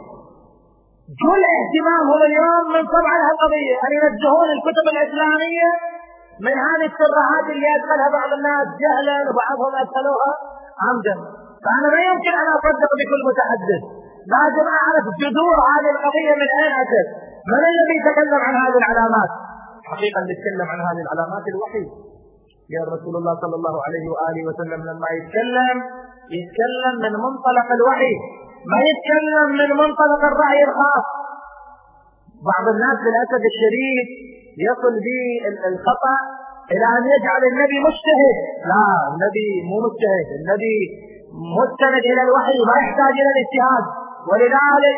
كل 1.23 1.41
اهتمامهم 1.57 2.21
اليوم 2.29 2.63
من 2.75 2.83
طبع 2.95 3.11
هذه 3.25 3.33
القضية. 3.35 3.75
أن 3.85 3.91
ينزهون 3.97 4.47
الكتب 4.57 4.85
الإسلامية 4.93 5.69
من 6.45 6.55
هذه 6.67 6.85
الترهات 6.91 7.45
اللي 7.53 7.67
ادخلها 7.77 8.09
بعض 8.17 8.29
الناس 8.37 8.67
جهلا 8.83 9.17
وبعضهم 9.27 9.73
ادخلوها 9.83 10.31
عمدا. 10.85 11.15
فأنا 11.63 11.87
ما 11.95 12.01
يمكن 12.09 12.33
أن 12.41 12.47
أصدق 12.57 12.91
بكل 12.99 13.21
متحدث. 13.29 13.83
لازم 14.33 14.65
اعرف 14.79 15.05
جذور 15.21 15.55
هذه 15.71 15.89
القضية 15.95 16.33
من 16.41 16.49
أين 16.59 16.73
أتت؟ 16.81 17.07
من 17.51 17.61
الذي 17.71 17.95
يتكلم 17.99 18.41
عن 18.47 18.55
هذه 18.63 18.77
العلامات؟ 18.83 19.31
حقيقه 19.91 20.19
نتكلم 20.31 20.67
عن 20.73 20.79
هذه 20.87 21.01
العلامات 21.05 21.45
الوحي 21.53 21.85
يا 22.75 22.81
رسول 22.93 23.15
الله 23.19 23.33
صلى 23.43 23.55
الله 23.59 23.75
عليه 23.85 24.05
وآله 24.13 24.41
وسلم 24.49 24.79
لما 24.89 25.07
يتكلم 25.17 25.77
يتكلم 26.37 26.95
من 27.05 27.13
منطلق 27.25 27.67
الوحي. 27.77 28.13
ما 28.71 28.79
يتكلم 28.89 29.47
من 29.61 29.69
منطلق 29.83 30.21
الرأي 30.31 30.59
الخاص. 30.69 31.05
بعض 32.49 32.65
الناس 32.75 32.97
للأسف 33.05 33.41
الشديد 33.51 34.07
يصل 34.67 34.93
به 35.07 35.23
الخطأ 35.69 36.17
إلى 36.73 36.85
أن 36.97 37.03
يجعل 37.13 37.41
النبي 37.51 37.77
مجتهد. 37.87 38.37
لا 38.71 38.85
النبي 39.11 39.49
مو 39.69 39.77
مجتهد. 39.85 40.27
النبي 40.39 40.77
مستند 41.57 42.03
إلى 42.11 42.21
الوحي 42.27 42.57
ما 42.69 42.75
يحتاج 42.81 43.13
إلى 43.21 43.31
الاجتهاد. 43.35 43.85
ولذلك 44.29 44.97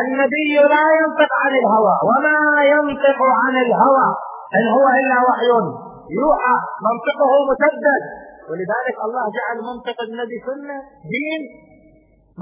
النبي 0.00 0.52
لا 0.74 0.84
ينطق 1.00 1.32
عن 1.42 1.52
الهوى 1.62 1.96
وما 2.08 2.38
ينطق 2.74 3.18
عن 3.40 3.54
الهوى 3.66 4.08
ان 4.56 4.64
هو 4.76 4.86
إلا 5.00 5.16
وحي 5.28 5.50
يوحى 6.20 6.56
منطقه 6.88 7.30
مسدد. 7.50 8.02
ولذلك 8.48 8.96
الله 9.06 9.24
جعل 9.36 9.56
منطق 9.70 9.98
النبي 10.08 10.36
سنة 10.48 10.76
دين. 11.14 11.42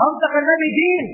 منطق 0.03 0.33
النبي 0.43 0.69
دين. 0.81 1.07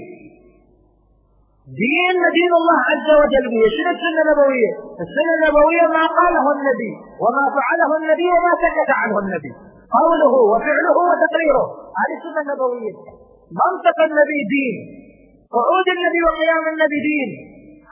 دين 1.83 2.17
دين 2.39 2.53
الله 2.61 2.79
عز 2.91 3.09
وجل 3.21 3.47
به. 3.53 3.63
شنو 3.75 3.91
السنة 3.97 4.21
النبوية؟ 4.25 4.73
السنة 5.05 5.33
النبوية 5.39 5.85
ما 5.97 6.05
قاله 6.19 6.45
النبي 6.57 6.93
وما 7.23 7.45
فعله 7.57 7.91
النبي 8.01 8.29
وما 8.35 8.53
سكت 8.65 8.91
عنه 9.01 9.17
النبي. 9.25 9.53
قوله 9.99 10.33
وفعله 10.53 10.97
وتقريره. 11.11 11.67
هذه 12.01 12.15
السنة 12.19 12.41
النبوية. 12.45 12.95
منطق 13.63 13.99
النبي 14.09 14.39
دين. 14.55 14.77
قعود 15.57 15.87
النبي 15.97 16.21
وقيام 16.27 16.65
النبي 16.73 16.99
دين. 17.11 17.31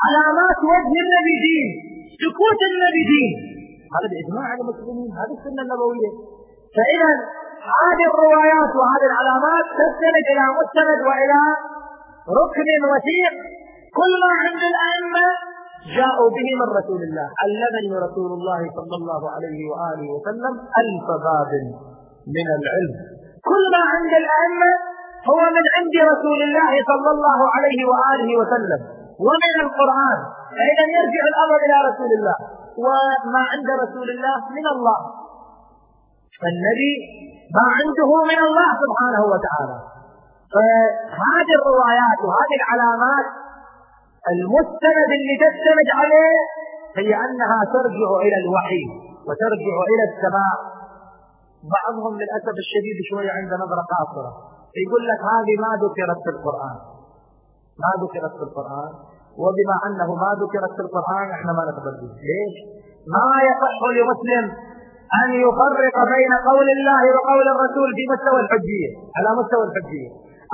علامات 0.05 0.59
وجه 0.73 0.95
النبي 1.07 1.35
دين. 1.47 1.67
سكوت 2.21 2.61
النبي 2.71 3.03
دين. 3.13 3.33
هذا 3.95 4.07
بإجماع 4.13 4.49
المسلمين 4.61 5.11
هذه 5.21 5.35
السنة 5.39 5.61
النبوية. 5.67 6.11
فإذا 6.77 7.11
هذه 7.83 8.05
الروايات 8.13 8.71
وهذه 8.79 9.07
العلامات 9.11 9.67
تستند 9.81 10.27
إلى 10.33 10.45
مستند 10.59 11.01
وإلى 11.09 11.41
ركن 12.41 12.69
وثيق. 12.93 13.35
كل 13.99 14.13
ما 14.23 14.31
عند 14.43 14.63
الأئمة 14.73 15.27
جاءوا 15.97 16.31
به 16.37 16.49
من 16.61 16.69
رسول 16.79 17.01
الله. 17.09 17.27
علمني 17.43 17.95
رسول 18.07 18.31
الله 18.39 18.61
صلى 18.79 18.95
الله 19.01 19.23
عليه 19.35 19.61
وآله 19.71 20.07
وسلم 20.15 20.55
ألف 20.81 21.07
باب 21.29 21.53
من 22.37 22.47
العلم. 22.59 22.95
كل 23.49 23.63
ما 23.75 23.83
عند 23.95 24.13
الأئمة 24.23 24.71
هو 25.31 25.41
من 25.57 25.65
عند 25.77 25.95
رسول 26.13 26.41
الله 26.47 26.73
صلى 26.91 27.11
الله 27.17 27.39
عليه 27.55 27.81
وآله 27.91 28.29
وسلم. 28.41 28.81
ومن 29.27 29.55
القرآن. 29.67 30.19
فإذا 30.57 30.85
يرجع 30.97 31.23
الأمر 31.33 31.59
إلى 31.67 31.77
رسول 31.89 32.11
الله. 32.19 32.37
وما 32.85 33.43
عند 33.53 33.69
رسول 33.85 34.09
الله 34.15 34.37
من 34.57 34.67
الله. 34.75 34.99
فالنبي 36.41 36.95
ما 37.57 37.65
عنده 37.79 38.11
من 38.31 38.39
الله 38.47 38.71
سبحانه 38.85 39.23
وتعالى. 39.33 39.77
فهذه 40.55 41.53
الروايات 41.61 42.19
وهذه 42.27 42.55
العلامات 42.61 43.27
المستند 44.35 45.11
اللي 45.19 45.35
تستند 45.45 45.89
عليه 46.01 46.37
هي 46.99 47.11
أنها 47.27 47.59
ترجع 47.75 48.09
إلى 48.25 48.37
الوحي 48.45 48.85
وترجع 49.27 49.77
إلى 49.93 50.05
السماء. 50.11 50.59
بعضهم 51.77 52.15
للأسف 52.21 52.57
الشديد 52.65 52.99
شوية 53.11 53.31
عنده 53.39 53.57
نظرة 53.65 53.85
قاصره 53.95 54.54
يقول 54.83 55.03
لك 55.11 55.21
هذه 55.33 55.55
ما 55.65 55.71
ذكرت 55.85 56.19
في 56.25 56.31
القرآن. 56.37 56.77
ما 57.83 57.91
ذكرت 58.03 58.35
في 58.39 58.45
القرآن. 58.49 58.93
وبما 59.43 59.77
أنه 59.87 60.09
ما 60.23 60.31
ذكرت 60.43 60.73
في 60.77 60.83
القرآن 60.87 61.27
إحنا 61.37 61.51
ما 61.59 61.63
نقبل 61.71 61.95
به 62.01 62.13
ليش؟ 62.29 62.55
ما 63.15 63.27
يصح 63.49 63.77
لمسلم 63.97 64.45
أن 65.21 65.29
يفرق 65.47 65.97
بين 66.15 66.33
قول 66.49 66.67
الله 66.77 67.03
وقول 67.17 67.47
الرسول 67.55 67.89
في 67.97 68.05
مستوى 68.13 68.41
الحجية. 68.45 68.91
على 69.17 69.31
مستوى 69.41 69.65
الحجية. 69.69 70.11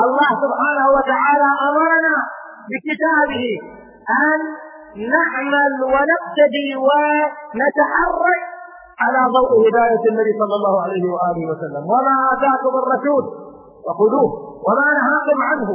الله 0.07 0.31
سبحانه 0.45 0.87
وتعالى 0.97 1.51
أمرنا 1.69 2.17
بكتابه 2.71 3.45
أن 4.27 4.41
نعمل 5.15 5.73
ونقتدي 5.93 6.69
ونتحرك 6.87 8.43
على 9.03 9.21
ضوء 9.37 9.51
هداية 9.67 10.03
النبي 10.11 10.33
صلى 10.43 10.55
الله 10.59 10.75
عليه 10.85 11.05
وآله 11.13 11.43
وسلم. 11.51 11.83
وما 11.93 12.17
آتاكم 12.33 12.73
الرسول 12.83 13.25
فخذوه 13.85 14.31
وما 14.67 14.89
نهاكم 14.99 15.39
عنه. 15.51 15.71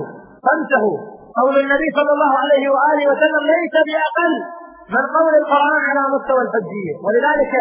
فانتهوا. 0.46 0.98
قول 1.40 1.56
النبي 1.64 1.88
صلى 1.98 2.12
الله 2.16 2.34
عليه 2.44 2.64
وآله 2.74 3.04
وسلم 3.12 3.44
ليس 3.56 3.76
بأقل 3.88 4.34
من 4.96 5.04
قول 5.18 5.34
القرآن 5.42 5.82
على 5.90 6.02
مستوى 6.16 6.42
الحجية. 6.48 6.94
ولذلك 7.06 7.54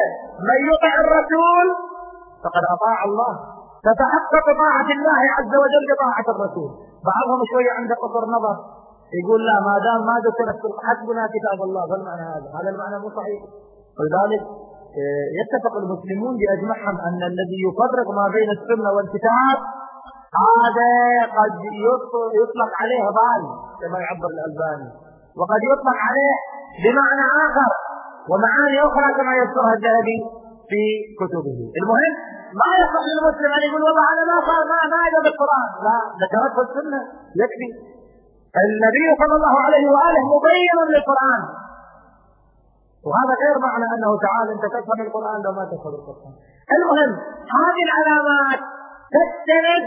من 0.49 0.59
يطع 0.71 0.93
الرسول 1.05 1.67
فقد 2.45 2.63
أطاع 2.75 2.99
الله. 3.09 3.33
تتحقق 3.89 4.47
طاعة 4.63 4.89
الله 4.97 5.21
عز 5.37 5.55
وجل 5.63 5.85
بطاعة 5.93 6.27
الرسول. 6.35 6.71
بعضهم 7.11 7.41
شوية 7.53 7.71
عنده 7.79 7.95
قصر 8.05 8.23
نظر 8.37 8.57
يقول 9.19 9.41
لا 9.49 9.57
ما 9.69 9.75
دام 9.87 10.01
ما 10.11 10.17
ذكرت 10.27 10.61
حسبنا 10.87 11.25
كتاب 11.35 11.59
الله 11.67 11.83
فالمعنى 11.91 12.25
هذا؟ 12.35 12.49
هذا 12.59 12.71
المعنى 12.75 12.97
مو 13.03 13.09
صحيح. 13.19 13.41
ولذلك 13.99 14.43
آه، 15.03 15.27
يتفق 15.41 15.75
المسلمون 15.83 16.35
بأجمعهم 16.41 16.97
أن 17.09 17.21
الذي 17.33 17.59
يفرق 17.67 18.09
ما 18.21 18.27
بين 18.37 18.49
السنة 18.59 18.89
والكتاب 18.97 19.59
هذا 20.42 20.92
قد 21.38 21.55
يطلق 22.40 22.70
عليه 22.81 23.05
ضال 23.18 23.42
كما 23.81 23.99
يعبر 24.05 24.29
الألباني. 24.37 24.88
وقد 25.40 25.61
يطلق 25.70 25.99
عليه 26.09 26.37
بمعنى 26.83 27.25
آخر 27.47 27.70
ومعاني 28.31 28.79
أخرى 28.88 29.09
كما 29.18 29.33
يذكرها 29.40 29.75
الذهبي 29.79 30.18
في 30.70 30.83
كتبه. 31.20 31.59
المهم 31.81 32.14
ما 32.61 32.70
يصح 32.83 33.03
للمسلم 33.11 33.51
أن 33.57 33.62
يقول 33.66 33.83
والله 33.87 34.07
أنا 34.12 34.23
ما 34.31 34.37
ما 34.70 34.81
ما 34.92 35.03
بالقرآن. 35.25 35.68
لا 35.87 35.97
ذكرته 36.23 36.61
السنة. 36.66 37.01
يكفي. 37.42 37.68
النبي 38.64 39.07
صلى 39.20 39.35
الله 39.38 39.55
عليه 39.66 39.85
وآله 39.94 40.23
مبين 40.35 40.77
للقرآن. 40.94 41.42
وهذا 43.07 43.35
غير 43.42 43.57
معنى 43.68 43.87
أنه 43.94 44.11
تعالى 44.27 44.51
أنت 44.57 44.64
تفهم 44.75 45.01
القرآن 45.07 45.38
لو 45.44 45.53
ما 45.59 45.64
تفهم 45.73 45.94
القرآن. 46.01 46.35
المهم 46.77 47.12
هذه 47.59 47.83
العلامات 47.88 48.61
تستند 49.16 49.85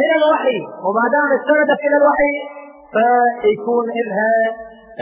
إلى 0.00 0.14
الوحي 0.20 0.58
وما 0.84 1.04
دام 1.14 1.28
استندت 1.38 1.80
إلى 1.86 1.96
الوحي 2.00 2.34
فيكون 2.94 3.86
لها 3.98 4.32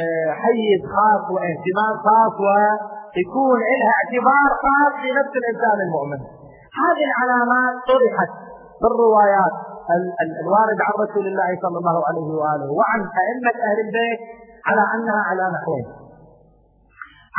آه، 0.03 0.31
حيز 0.43 0.81
خاص 0.95 1.25
واهتمام 1.35 1.95
خاص 2.07 2.35
ويكون 2.45 3.59
لها 3.71 3.91
اعتبار 3.99 4.49
خاص 4.65 4.93
في 5.03 5.09
نفس 5.19 5.33
الإنسان 5.41 5.79
المؤمن. 5.87 6.21
هذه 6.83 7.05
العلامات 7.11 7.75
طرحت 7.91 8.31
في 8.81 8.87
الروايات 8.93 9.55
الوارد 10.45 10.79
عن 10.87 10.95
رسول 11.05 11.27
الله 11.31 11.49
صلى 11.63 11.79
الله 11.81 11.97
عليه 12.09 12.29
وآله 12.41 12.69
وعن 12.79 13.01
أئمة 13.23 13.57
أهل 13.69 13.79
البيت 13.87 14.21
على 14.69 14.83
أنها 14.95 15.21
على 15.29 15.45
نحوين. 15.57 15.87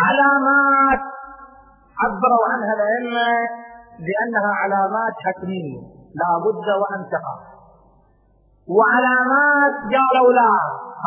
علامات 0.06 1.02
عبروا 2.02 2.46
عنها 2.52 2.74
الأئمة 2.78 3.30
بأنها 4.06 4.52
علامات 4.62 5.13
حتمية 5.26 5.96
لا 6.21 6.32
بد 6.45 6.67
وأن 6.82 7.01
تقع. 7.13 7.36
وعلامات 8.75 9.75
قالوا 9.93 10.32
لا 10.39 10.53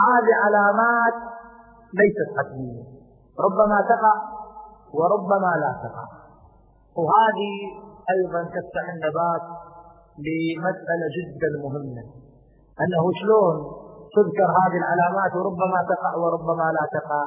هذه 0.01 0.33
علامات 0.45 1.17
ليست 1.99 2.29
حتمية. 2.39 2.85
ربما 3.45 3.79
تقع 3.93 4.17
وربما 4.99 5.53
لا 5.63 5.73
تقع. 5.85 6.07
وهذه 6.99 7.55
أيضا 8.15 8.41
تفتح 8.57 8.85
النبات 8.95 9.45
لمسألة 10.25 11.07
جدا 11.17 11.51
مهمة. 11.65 12.05
أنه 12.83 13.05
شلون 13.21 13.57
تذكر 14.17 14.49
هذه 14.61 14.77
العلامات 14.83 15.33
وربما 15.37 15.81
تقع 15.93 16.13
وربما 16.23 16.67
لا 16.77 16.85
تقع. 16.99 17.25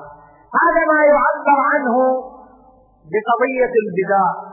هذا 0.61 0.81
ما 0.91 0.99
يعبر 1.13 1.57
عنه 1.71 1.95
بقضية 3.11 3.73
البداء. 3.83 4.52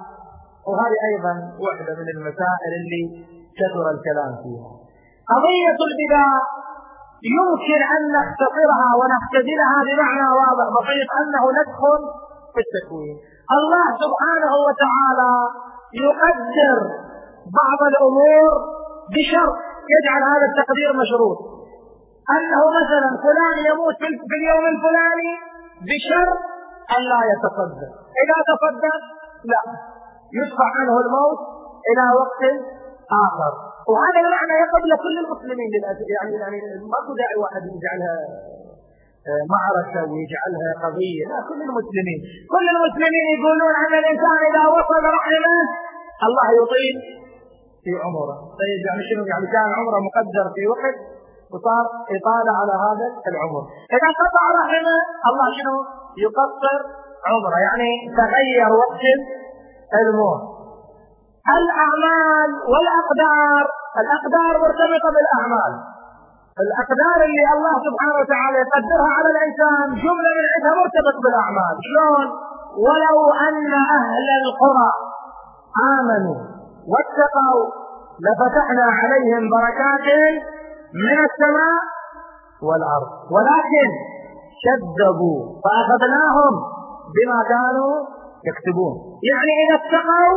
وهذه 0.68 0.98
أيضا 1.10 1.34
واحدة 1.64 1.92
من 2.00 2.08
المسائل 2.16 2.72
اللي 2.80 3.02
كثر 3.58 3.84
الكلام 3.94 4.32
فيها. 4.42 4.70
قضية 5.32 5.78
البدع 5.88 6.28
يمكن 7.36 7.80
أن 7.94 8.02
نختصرها 8.16 8.88
ونختزلها 9.00 9.78
بمعنى 9.88 10.26
واضح 10.40 10.66
بسيط 10.76 11.08
أنه 11.20 11.42
ندخل 11.58 12.00
في 12.54 12.60
التكوين. 12.66 13.16
الله 13.58 13.86
سبحانه 14.04 14.52
وتعالى 14.66 15.32
يقدر 16.04 16.78
بعض 17.60 17.80
الأمور 17.92 18.50
بشرط 19.14 19.56
يجعل 19.94 20.22
هذا 20.32 20.46
التقدير 20.50 20.90
مشروط. 21.02 21.38
أنه 22.36 22.62
مثلا 22.80 23.10
فلان 23.24 23.56
يموت 23.70 23.96
في 24.30 24.34
اليوم 24.40 24.64
الفلاني 24.74 25.32
بشرط 25.88 26.40
أن 26.94 27.02
لا 27.12 27.20
يتصدق 27.32 27.92
إذا 28.22 28.38
تصدق 28.50 29.00
لا. 29.52 29.62
يدفع 30.38 30.68
عنه 30.78 30.94
الموت 31.04 31.40
إلى 31.90 32.04
وقت 32.22 32.42
آخر. 33.26 33.52
وهذا 33.90 34.20
المعنى 34.24 34.54
يقف 34.64 34.82
لكل 34.92 35.16
المسلمين 35.24 35.68
للأسف 35.74 36.06
يعني 36.16 36.32
يعني 36.42 36.58
ماكو 36.92 37.10
داعي 37.20 37.36
واحد 37.42 37.62
يجعلها 37.76 38.16
آه، 39.28 39.42
معركة 39.54 40.00
ويجعلها 40.10 40.70
قضية. 40.84 41.24
لا 41.30 41.38
كل 41.48 41.60
المسلمين. 41.68 42.18
كل 42.54 42.66
المسلمين 42.74 43.26
يقولون 43.36 43.74
أن 43.84 43.92
الإنسان 44.02 44.38
إذا 44.50 44.62
وصل 44.76 45.04
رحمه 45.18 45.56
الله 46.26 46.46
يطيل 46.60 46.96
في 47.84 47.90
عمره. 48.04 48.36
طيب 48.60 48.80
يعني 48.88 49.02
شنو؟ 49.08 49.22
يعني 49.32 49.46
كان 49.54 49.68
عمره 49.78 49.98
مقدر 50.08 50.46
في 50.56 50.62
وقت 50.72 50.96
وصار 51.52 51.84
إطالة 52.16 52.52
على 52.60 52.74
هذا 52.86 53.06
العمر. 53.30 53.62
إذا 53.96 54.08
قطع 54.20 54.44
رحمه 54.60 54.96
الله 55.28 55.46
شنو؟ 55.58 55.76
يقصر 56.24 56.78
عمره. 57.30 57.56
يعني 57.66 57.90
تغير 58.20 58.70
وقت 58.82 59.04
الموت. 59.98 60.40
الأعمال 61.58 62.50
والأقدار 62.72 63.62
الأقدار 64.02 64.52
مرتبطة 64.64 65.08
بالأعمال. 65.14 65.72
الأقدار 66.64 67.18
اللي 67.26 67.44
الله 67.56 67.74
سبحانه 67.86 68.16
وتعالى 68.20 68.56
يقدرها 68.64 69.10
على 69.16 69.28
الإنسان 69.34 69.86
جملة 70.04 70.30
من 70.38 70.46
عندها 70.54 70.74
مرتبط 70.82 71.16
بالأعمال. 71.24 71.74
شلون؟ 71.88 72.26
ولو 72.86 73.16
أن 73.48 73.72
أهل 73.98 74.26
القرى 74.42 74.90
آمنوا 75.96 76.38
واتقوا 76.92 77.64
لفتحنا 78.24 78.86
عليهم 79.00 79.42
بركات 79.54 80.06
من 81.04 81.18
السماء 81.28 81.80
والأرض. 82.66 83.10
ولكن 83.34 83.88
كذبوا 84.64 85.38
فأخذناهم 85.64 86.52
بما 87.14 87.38
كانوا 87.52 88.19
يكتبون 88.48 88.94
يعني 89.30 89.52
إذا 89.62 89.74
اتقوا 89.80 90.36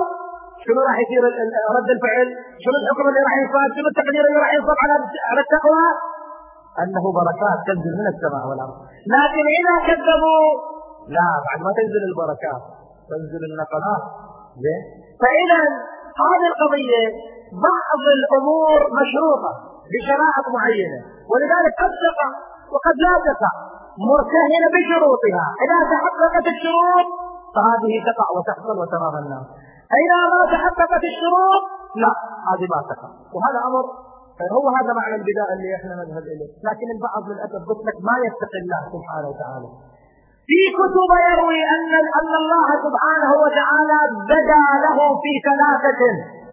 شنو 0.64 0.80
راح 0.88 0.98
يصير 1.04 1.22
رد 1.78 1.90
الفعل؟ 1.96 2.28
شنو 2.64 2.76
الحكم 2.82 3.06
اللي 3.10 3.22
راح 3.28 3.36
يصاب؟ 3.44 3.70
شنو 3.78 3.88
التقدير 3.94 4.24
اللي 4.28 4.40
راح 4.44 4.52
يصاب 4.60 4.78
على 4.84 4.96
على 5.30 5.42
التقوى؟ 5.46 5.86
أنه 6.84 7.04
بركات 7.20 7.60
تنزل 7.68 7.94
من 8.00 8.08
السماء 8.14 8.44
والأرض، 8.50 8.78
لكن 9.16 9.46
إذا 9.60 9.76
كذبوا 9.88 10.48
لا 11.16 11.28
بعد 11.46 11.60
ما 11.66 11.72
تنزل 11.80 12.02
البركات 12.10 12.64
تنزل 13.12 13.42
النقمات 13.50 14.04
زين؟ 14.64 14.82
فإذا 15.22 15.62
هذه 16.24 16.46
القضية 16.52 17.04
بعض 17.68 18.04
الأمور 18.20 18.80
مشروطة 19.00 19.52
بشرائط 19.92 20.46
معينة 20.58 21.00
ولذلك 21.32 21.74
قد 21.82 21.94
تقع 22.06 22.30
وقد 22.74 22.96
لا 23.06 23.14
تقع 23.30 23.54
مرتهنه 24.10 24.68
بشروطها 24.76 25.46
إذا 25.64 25.78
تحققت 25.92 26.46
الشروط 26.54 27.08
فهذه 27.56 27.94
تقع 28.10 28.28
وتحصل 28.36 28.76
وتراها 28.82 29.20
الناس. 29.24 29.46
فإذا 29.92 30.20
ما 30.34 30.42
تحققت 30.54 31.04
الشروط 31.12 31.64
لا 32.04 32.14
هذه 32.50 32.66
ما 32.74 32.80
تقع. 32.92 33.10
وهذا 33.36 33.60
أمر 33.70 33.86
هو 34.58 34.66
هذا 34.78 34.92
معنى 35.00 35.16
البداء 35.22 35.50
اللي 35.56 35.70
إحنا 35.78 35.94
نذهب 36.02 36.26
إليه، 36.34 36.52
لكن 36.68 36.88
البعض 36.96 37.24
للاسف 37.30 37.62
قلت 37.70 37.82
لك 37.88 37.98
ما 38.10 38.16
يتقي 38.28 38.60
الله 38.64 38.82
سبحانه 38.96 39.28
وتعالى. 39.32 39.70
في 40.50 40.60
كتب 40.80 41.12
يروي 41.32 41.62
أن 41.76 41.92
أن 42.20 42.34
الله 42.42 42.68
سبحانه 42.86 43.32
وتعالى 43.44 44.00
بدا 44.34 44.64
له 44.86 44.98
في 45.24 45.34
ثلاثة. 45.48 46.02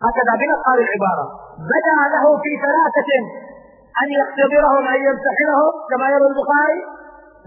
هكذا 0.07 0.33
هذه 0.69 0.83
العبارة. 0.87 1.27
بدا 1.73 1.99
له 2.15 2.25
في 2.43 2.53
ثلاثة. 2.65 3.11
أن 4.03 4.09
يختبرهم 4.21 4.85
أن 4.95 5.01
يمتحنهم 5.09 5.73
كما 5.91 6.07
يروي 6.15 6.31
البخاري. 6.33 6.81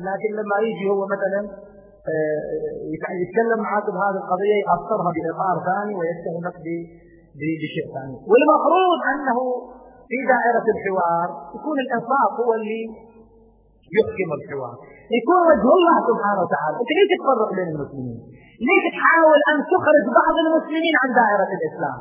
لكن 0.08 0.30
لما 0.39 0.58
يجي 0.68 0.86
هو 0.94 1.02
مثلا 1.13 1.42
يتكلم 3.22 3.60
معاك 3.66 3.86
بهذه 3.96 4.18
القضية 4.24 4.58
يأثرها 4.63 5.10
بإطار 5.16 5.56
ثاني 5.70 5.94
ويتهمك 6.00 6.56
بشيء 7.62 7.86
ثاني. 7.96 8.18
والمفروض 8.30 9.00
أنه 9.13 9.38
في 10.10 10.18
دائرة 10.34 10.66
الحوار 10.74 11.28
يكون 11.58 11.78
الإنصاف 11.86 12.32
هو 12.42 12.52
اللي 12.60 12.82
يحكم 13.98 14.30
الحوار. 14.39 14.76
يكون 15.18 15.39
وجه 15.50 15.70
الله 15.78 15.98
سبحانه 16.10 16.42
وتعالى. 16.46 16.76
أنت 16.82 16.92
ليش 16.98 17.10
تفرق 17.22 17.50
بين 17.58 17.70
المسلمين؟ 17.74 18.20
ليش 18.68 18.84
تحاول 18.96 19.39
أن 19.52 19.58
تخرج 19.74 20.06
بعض 20.20 20.36
المسلمين 20.46 20.94
عن 21.02 21.10
دائرة 21.22 21.50
الإسلام؟ 21.58 22.00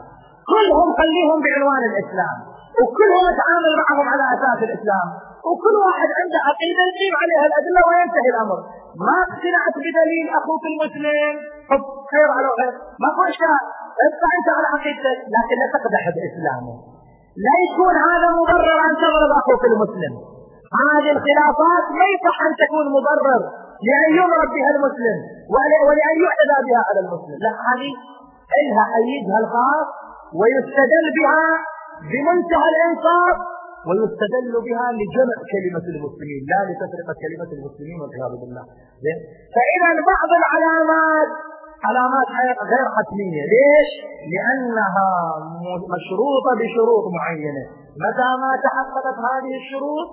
كلهم 0.52 0.88
خليهم 1.00 1.38
بعنوان 1.44 1.82
الإسلام. 1.90 2.36
وكلهم 2.80 3.26
تعامل 3.40 3.72
معهم 3.82 4.06
على 4.12 4.24
أساس 4.36 4.58
الإسلام. 4.68 5.08
وكل 5.48 5.76
واحد 5.86 6.08
عنده 6.18 6.38
عقيدة 6.48 6.82
يقيم 6.90 7.14
عليها 7.22 7.44
الأدلة 7.50 7.80
وينتهي 7.88 8.30
الأمر. 8.34 8.58
ما 9.06 9.16
اقتنعت 9.26 9.74
بدليل 9.84 10.26
أخوك 10.38 10.64
المسلم. 10.72 11.34
حب 11.70 11.84
خير 12.12 12.28
على 12.36 12.48
غير. 12.58 12.74
ما 13.02 13.08
هو 13.16 13.22
إشكال 13.32 13.62
ابقى 14.06 14.28
أنت 14.36 14.48
على 14.56 14.66
عقيدتك. 14.74 15.18
لكن 15.34 15.56
لا 15.60 15.68
تقدح 15.76 16.02
بإسلامه. 16.16 16.74
لا 17.46 17.54
يكون 17.66 17.94
هذا 18.08 18.28
مبرر 18.40 18.78
أن 18.88 18.94
تضرب 19.02 19.30
أخوك 19.40 19.62
المسلم. 19.72 20.12
هذه 20.82 21.10
الخلافات 21.16 21.84
ما 21.98 22.06
يصح 22.14 22.36
أن 22.48 22.52
تكون 22.62 22.86
مبرر 22.96 23.42
لأن 23.88 24.10
يضرب 24.20 24.48
بها 24.56 24.70
المسلم 24.76 25.18
ولأن 25.86 26.16
يعتدى 26.24 26.58
بها 26.66 26.82
على 26.88 27.00
المسلم. 27.04 27.36
لا 27.44 27.52
هذه 27.68 27.92
إلها 28.60 28.84
حيزها 28.92 29.38
الخاص 29.44 29.88
ويستدل 30.38 31.06
بها 31.18 31.48
بمنتهى 32.10 32.68
الإنصاف 32.72 33.36
ويستدل 33.88 34.54
بها 34.66 34.86
لجمع 34.98 35.38
كلمة 35.54 35.86
المسلمين 35.94 36.42
لا 36.52 36.60
لتفرقة 36.68 37.14
كلمة 37.24 37.50
المسلمين 37.56 37.98
والعياذ 38.00 38.32
بالله. 38.40 38.64
زين؟ 39.04 39.18
فإذا 39.54 39.90
بعض 40.12 40.30
العلامات 40.40 41.30
علامات 41.86 42.28
غير 42.72 42.86
حتمية. 42.96 43.42
ليش؟ 43.54 43.90
لأنها 44.32 45.08
مشروطة 45.94 46.50
بشروط 46.60 47.04
معينة. 47.18 47.64
متى 48.04 48.30
ما 48.42 48.52
تحققت 48.64 49.16
هذه 49.28 49.52
الشروط 49.60 50.08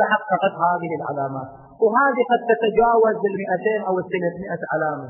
تحققت 0.00 0.54
هذه 0.66 0.90
العلامات. 0.98 1.50
وهذه 1.84 2.22
قد 2.32 2.40
تتجاوز 2.50 3.18
المئتين 3.30 3.80
أو 3.88 3.94
الثلاثمائة 4.02 4.62
علامة. 4.72 5.08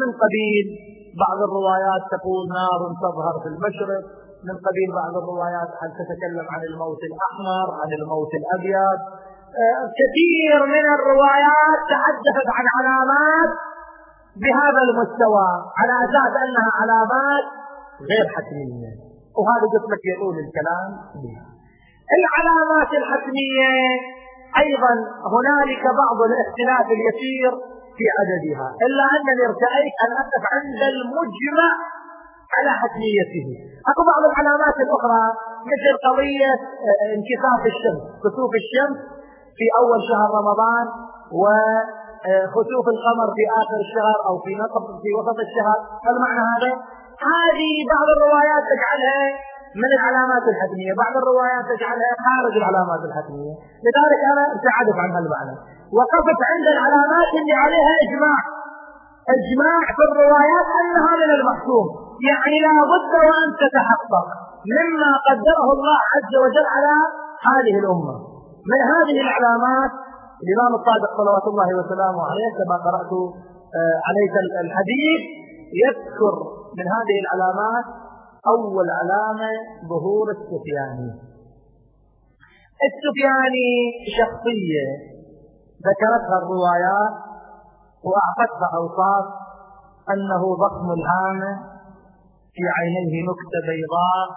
من 0.00 0.08
قبيل 0.22 0.66
بعض 1.24 1.38
الروايات 1.48 2.02
تقول 2.14 2.40
نار 2.58 2.80
تظهر 3.04 3.34
في 3.42 3.48
المشرق 3.54 4.04
من 4.48 4.56
قبيل 4.66 4.88
بعض 5.00 5.12
الروايات 5.22 5.70
أن 5.84 5.90
تتكلم 5.98 6.46
عن 6.54 6.62
الموت 6.70 7.02
الأحمر 7.10 7.66
عن 7.80 7.90
الموت 7.98 8.32
الأبيض. 8.40 8.98
آه، 9.62 9.84
كثير 10.00 10.58
من 10.74 10.84
الروايات 10.96 11.80
تحدثت 11.92 12.48
عن 12.56 12.66
علامات 12.76 13.52
بهذا 14.42 14.80
المستوى 14.88 15.48
على 15.78 15.94
أساس 16.06 16.32
أنها 16.44 16.70
علامات 16.80 17.46
غير 18.10 18.26
حتمية. 18.34 18.92
وهذا 19.38 19.64
قلت 19.72 19.86
لك 19.92 20.02
يطول 20.12 20.36
الكلام. 20.44 20.88
بها 21.22 21.52
العلامات 22.18 22.90
الحتمية 23.00 23.72
أيضا 24.64 24.94
هنالك 25.34 25.84
بعض 26.02 26.18
الاختلاف 26.30 26.86
اليسير 26.96 27.50
في 27.96 28.04
عددها 28.16 28.68
إلا 28.86 29.04
أنني 29.16 29.42
ارتأيت 29.50 29.94
أن 30.04 30.10
أقف 30.22 30.44
عند 30.54 30.80
المجمع 30.92 31.70
على 32.56 32.70
حتميته 32.80 33.48
أكو 33.90 34.02
بعض 34.12 34.22
العلامات 34.30 34.76
الأخرى 34.84 35.24
مثل 35.72 35.92
قضية 36.06 36.52
آه، 36.88 37.06
انكساف 37.16 37.62
الشمس 37.72 38.02
كسوف 38.22 38.50
الشمس 38.62 38.98
في 39.58 39.66
أول 39.80 40.00
شهر 40.10 40.28
رمضان 40.40 40.86
وخسوف 41.40 42.84
آه، 42.88 42.94
القمر 42.94 43.28
في 43.36 43.44
آخر 43.60 43.78
الشهر 43.86 44.16
أو 44.28 44.34
في 44.44 44.52
نصف 44.62 44.84
في 45.02 45.10
وسط 45.18 45.38
الشهر. 45.46 45.78
هل 46.06 46.14
معنى 46.24 46.42
هذا؟ 46.52 46.72
هذه 47.34 47.72
بعض 47.94 48.08
الروايات 48.16 48.62
تجعلها 48.72 49.24
من 49.82 49.90
العلامات 49.98 50.44
الحتمية. 50.52 50.92
بعض 51.02 51.14
الروايات 51.22 51.64
تجعلها 51.72 52.12
خارج 52.26 52.54
العلامات 52.60 53.02
الحتمية. 53.08 53.54
لذلك 53.86 54.20
أنا 54.32 54.44
ابتعدت 54.54 54.96
عن 55.02 55.10
هالمعنى. 55.16 55.54
وقفت 55.98 56.40
عند 56.50 56.66
العلامات 56.74 57.30
اللي 57.38 57.56
عليها 57.64 57.94
إجماع. 58.06 58.38
إجماع 59.36 59.80
في 59.96 60.02
الروايات 60.08 60.66
أنها 60.80 61.12
من 61.22 61.30
المحكوم 61.38 61.86
يعني 62.28 62.56
لا 62.64 62.76
بد 62.92 63.12
وأن 63.28 63.48
تتحقق 63.62 64.26
مما 64.74 65.10
قدره 65.28 65.66
الله 65.76 66.00
عز 66.14 66.32
وجل 66.42 66.66
على 66.76 66.94
هذه 67.48 67.74
الأمة. 67.82 68.14
من 68.70 68.80
هذه 68.92 69.16
العلامات 69.26 69.92
الإمام 70.44 70.72
الصادق 70.78 71.10
صلوات 71.20 71.46
الله 71.52 71.68
وسلامه 71.78 72.22
عليه 72.30 72.50
كما 72.58 72.76
قرأت 72.86 73.12
آه، 73.78 73.98
عليك 74.08 74.34
الحديث 74.64 75.22
يذكر 75.84 76.34
من 76.78 76.86
هذه 76.96 77.16
العلامات 77.24 77.86
أول 78.54 78.86
علامة 79.00 79.50
ظهور 79.88 80.26
السفياني 80.36 81.10
السفياني 82.88 83.70
شخصية 84.18 84.86
ذكرتها 85.88 86.36
الروايات 86.42 87.14
وأعطتها 88.08 88.68
أوصاف 88.80 89.24
أنه 90.10 90.42
ضخم 90.64 90.88
الهامة 90.98 91.71
في 92.54 92.62
عينيه 92.76 93.14
نكتة 93.28 93.58
بيضاء 93.68 94.28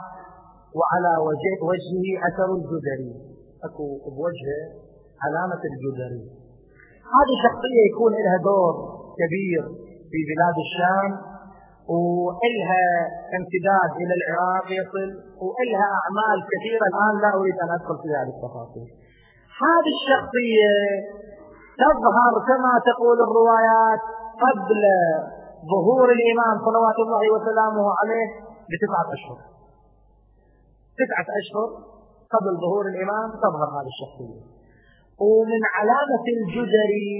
وعلى 0.77 1.11
وجه 1.27 1.53
وجهه 1.69 2.05
أثر 2.27 2.49
الجدري. 2.59 3.11
أكو 3.67 3.85
بوجهه 4.15 4.63
علامة 5.25 5.61
الجدري. 5.71 6.23
هذه 7.15 7.35
شخصية 7.45 7.81
يكون 7.89 8.13
لها 8.25 8.37
دور 8.49 8.73
كبير 9.19 9.63
في 10.11 10.19
بلاد 10.29 10.57
الشام 10.65 11.11
وإلها 11.95 12.85
امتداد 13.37 13.91
إلى 14.01 14.13
العراق 14.19 14.65
يصل 14.79 15.09
وإلها 15.45 15.87
أعمال 15.99 16.37
كثيرة 16.51 16.85
الآن 16.91 17.13
لا 17.23 17.29
أريد 17.39 17.57
أن 17.63 17.69
أدخل 17.77 17.97
في 18.03 18.09
هذه 18.17 18.31
التفاصيل. 18.35 18.87
هذه 19.65 19.91
الشخصية 19.99 20.73
تظهر 21.83 22.33
كما 22.49 22.73
تقول 22.89 23.17
الروايات 23.27 24.01
قبل 24.45 24.81
ظهور 25.73 26.07
الإمام 26.17 26.55
صلوات 26.67 26.97
الله 27.05 27.23
وسلامه 27.35 27.85
عليه 27.99 28.27
بتسعة 28.71 29.07
أشهر. 29.17 29.39
تسعة 31.01 31.27
أشهر 31.41 31.69
قبل 32.33 32.51
ظهور 32.63 32.85
الإمام 32.93 33.27
تظهر 33.45 33.67
هذه 33.77 33.91
الشخصية. 33.95 34.41
ومن 35.27 35.61
علامة 35.77 36.25
الجدري 36.37 37.11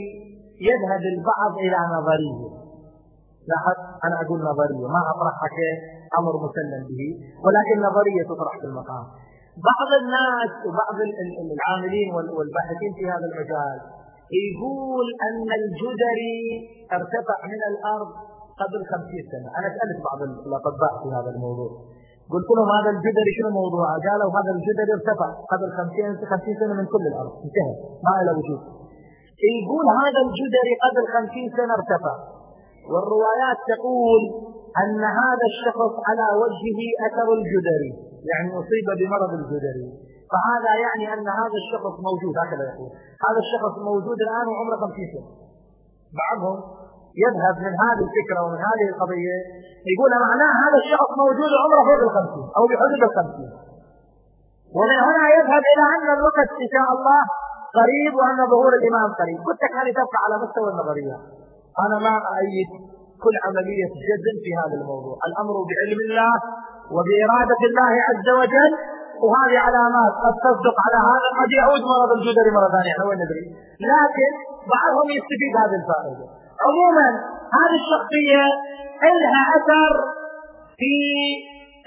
يذهب 0.70 1.04
البعض 1.14 1.54
إلى 1.66 1.80
نظرية. 1.96 2.50
لاحظ 3.50 3.78
أنا 4.06 4.16
أقول 4.24 4.40
نظرية 4.52 4.88
ما 4.96 5.02
أطرحها 5.14 5.48
كأمر 5.58 6.34
مسلم 6.46 6.82
به 6.90 7.12
ولكن 7.46 7.76
نظرية 7.88 8.24
تطرح 8.32 8.54
في 8.62 8.68
المقام. 8.72 9.06
بعض 9.70 9.90
الناس 10.02 10.52
وبعض 10.68 10.98
العاملين 11.56 12.08
والباحثين 12.38 12.92
في 12.98 13.04
هذا 13.14 13.26
المجال 13.32 13.78
يقول 14.44 15.06
أن 15.28 15.48
الجدري 15.62 16.40
ارتفع 16.98 17.38
من 17.54 17.62
الأرض 17.72 18.12
قبل 18.62 18.80
خمسين 18.92 19.24
سنة. 19.32 19.50
أنا 19.58 19.68
سألت 19.76 20.00
بعض 20.08 20.20
الأطباء 20.48 20.94
في 21.02 21.08
هذا 21.18 21.30
الموضوع. 21.36 21.72
قلت 22.34 22.50
لهم 22.56 22.70
هذا 22.78 22.90
الجدري 22.96 23.32
شنو 23.38 23.50
موضوعه 23.62 23.94
قالوا 24.08 24.30
هذا 24.38 24.52
الجدري 24.58 24.92
ارتفع. 24.98 25.30
قبل 25.54 25.68
خمسين 25.78 26.08
خمسين 26.32 26.56
سنة 26.62 26.74
من 26.80 26.86
كل 26.94 27.04
الأرض. 27.12 27.34
انتهى. 27.46 27.74
ما 28.06 28.14
له 28.26 28.34
وجود. 28.40 28.62
يقول 29.60 29.86
هذا 30.02 30.20
الجدري 30.28 30.74
قبل 30.86 31.04
خمسين 31.16 31.48
سنة 31.58 31.74
ارتفع. 31.80 32.16
والروايات 32.92 33.60
تقول 33.74 34.22
أن 34.84 35.02
هذا 35.22 35.46
الشخص 35.52 35.94
على 36.08 36.26
وجهه 36.44 36.80
أثر 37.08 37.28
الجدري. 37.40 37.92
يعني 38.32 38.50
أصيب 38.60 38.88
بمرض 39.00 39.32
الجدري. 39.40 39.88
فهذا 40.32 40.72
يعني 40.86 41.06
أن 41.14 41.28
هذا 41.42 41.58
الشخص 41.64 41.96
موجود. 42.08 42.34
هكذا 42.44 42.64
يقول. 42.72 42.90
هذا 43.26 43.40
الشخص 43.46 43.74
موجود 43.90 44.18
الآن 44.28 44.46
وعمره 44.52 44.78
50 44.86 45.08
سنة. 45.14 45.30
بعضهم 46.22 46.85
يذهب 47.24 47.56
من 47.66 47.74
هذه 47.84 48.02
الفكرة 48.08 48.40
ومن 48.46 48.60
هذه 48.70 48.86
القضية 48.94 49.38
يقول 49.92 50.12
معناه 50.28 50.52
هذا 50.64 50.78
الشخص 50.84 51.10
موجود 51.24 51.50
وعمره 51.56 51.82
فوق 51.90 52.02
الخمسين 52.08 52.48
أو 52.58 52.64
بحدود 52.70 53.02
الخمسين. 53.10 53.52
ومن 54.78 54.98
هنا 55.08 55.24
يذهب 55.38 55.64
إلى 55.72 55.84
أن 55.96 56.08
الوقت 56.18 56.50
إن 56.64 56.70
شاء 56.76 56.88
الله 56.96 57.22
قريب 57.80 58.12
وأن 58.20 58.40
ظهور 58.52 58.74
الإمام 58.80 59.10
قريب. 59.22 59.38
قلت 59.48 59.62
لك 59.66 59.74
هذه 59.80 59.92
تبقى 60.00 60.20
على 60.26 60.36
مستوى 60.44 60.68
النظرية. 60.74 61.16
أنا 61.84 61.96
ما 62.06 62.14
أؤيد 62.34 62.70
كل 63.24 63.36
عملية 63.46 63.92
جزم 64.10 64.36
في 64.46 64.52
هذا 64.62 64.76
الموضوع. 64.82 65.16
الأمر 65.28 65.56
بعلم 65.70 66.00
الله 66.08 66.34
وبإرادة 66.96 67.62
الله 67.70 67.94
عز 68.08 68.28
وجل 68.40 68.72
وهذه 69.24 69.58
علامات 69.68 70.14
قد 70.26 70.36
تصدق 70.46 70.76
على 70.86 71.00
هذا. 71.10 71.28
قد 71.40 71.50
يعود 71.60 71.82
مرض 71.92 72.12
الجدري 72.18 72.50
مرة 72.58 72.70
ثانية 72.76 72.92
إحنا 72.94 73.06
وين 73.10 73.20
ندري 73.24 73.46
لكن 73.92 74.32
بعضهم 74.74 75.08
يستفيد 75.18 75.54
هذه 75.62 75.78
الفائدة. 75.82 76.26
عموما 76.66 77.08
هذه 77.58 77.78
الشخصية 77.82 78.46
لها 79.24 79.44
أثر 79.58 79.92
في 80.80 80.94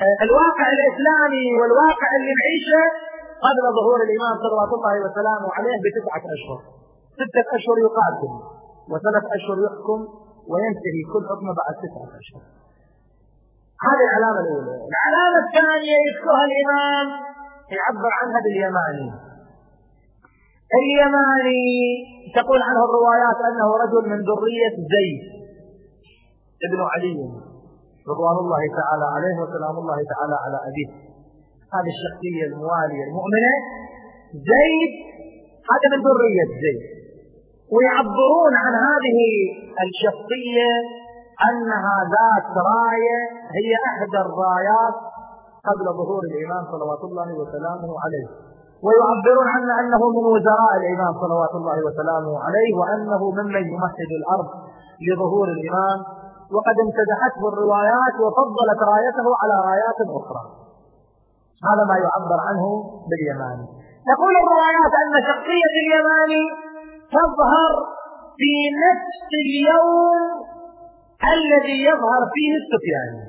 آه، 0.02 0.18
الواقع 0.26 0.66
الإسلامي 0.76 1.46
والواقع 1.58 2.08
اللي 2.18 2.32
نعيشه 2.40 2.84
قبل 3.46 3.64
ظهور 3.78 3.98
الإمام 4.06 4.34
صلوات 4.44 4.70
الله 4.76 4.96
وسلامه 5.06 5.48
عليه 5.58 5.76
بتسعة 5.84 6.24
أشهر. 6.36 6.60
ستة 7.20 7.46
أشهر 7.58 7.76
يقاتل 7.86 8.32
وثلاث 8.92 9.24
أشهر 9.36 9.56
يحكم 9.66 10.00
وينتهي 10.50 11.02
كل 11.12 11.22
حكم 11.30 11.46
بعد 11.60 11.74
تسعة 11.84 12.10
أشهر. 12.22 12.42
هذه 13.86 14.04
العلامة 14.08 14.40
الأولى. 14.44 14.74
العلامة 14.92 15.38
الثانية 15.46 15.96
يذكرها 16.06 16.44
الإمام 16.50 17.06
يعبر 17.76 18.10
عنها 18.20 18.38
باليماني. 18.44 19.08
اليماني. 20.76 21.76
تقول 22.36 22.60
عنه 22.62 22.80
الروايات 22.88 23.38
أنه 23.48 23.68
رجل 23.84 24.02
من 24.12 24.18
ذرية 24.30 24.76
زيد. 24.94 25.20
ابن 26.66 26.80
علي. 26.92 27.18
رضوان 28.10 28.36
الله 28.44 28.62
تعالى 28.80 29.06
عليه 29.16 29.36
وسلام 29.42 29.74
الله 29.82 29.98
تعالى 30.12 30.36
على 30.44 30.58
أبيه. 30.68 30.90
هذه 31.74 31.90
الشخصية 31.96 32.44
الموالية 32.50 33.04
المؤمنة. 33.08 33.54
زيد 34.52 34.92
هذا 35.70 35.86
من 35.92 36.00
ذرية 36.08 36.48
زيد. 36.64 36.82
ويعبرون 37.74 38.54
عن 38.64 38.74
هذه 38.88 39.18
الشخصية 39.86 40.70
أنها 41.48 41.96
ذات 42.16 42.48
راية 42.72 43.18
هي 43.58 43.70
إحدى 43.90 44.18
الرايات 44.26 44.96
قبل 45.68 45.84
ظهور 46.00 46.22
الإمام 46.30 46.64
صلوات 46.72 47.02
الله 47.04 47.28
وسلامه 47.40 47.90
عليه. 48.04 48.47
ويعبرون 48.84 49.48
عنه 49.54 49.70
أنه 49.80 50.02
من 50.16 50.24
وزراء 50.34 50.72
الإمام 50.80 51.12
صلوات 51.22 51.52
الله 51.60 51.78
وسلامه 51.86 52.32
عليه 52.46 52.70
وأنه 52.80 53.22
ممن 53.38 53.64
يمهد 53.74 54.10
الأرض 54.20 54.48
لظهور 55.06 55.46
الإمام 55.56 55.98
وقد 56.54 56.76
امتدحته 56.86 57.42
الروايات 57.52 58.14
وفضلت 58.24 58.80
رايته 58.92 59.26
على 59.40 59.56
رايات 59.68 59.98
أخرى. 60.20 60.42
هذا 61.68 61.84
ما 61.90 61.96
يعبر 62.04 62.38
عنه 62.48 62.64
باليماني. 63.08 63.66
تقول 64.10 64.34
الروايات 64.42 64.92
أن 65.02 65.14
شخصية 65.30 65.72
اليماني 65.82 66.44
تظهر 67.16 67.72
في 68.38 68.52
نفس 68.86 69.28
اليوم 69.44 70.20
الذي 71.34 71.78
يظهر 71.90 72.22
فيه 72.34 72.52
السفياني. 72.60 73.22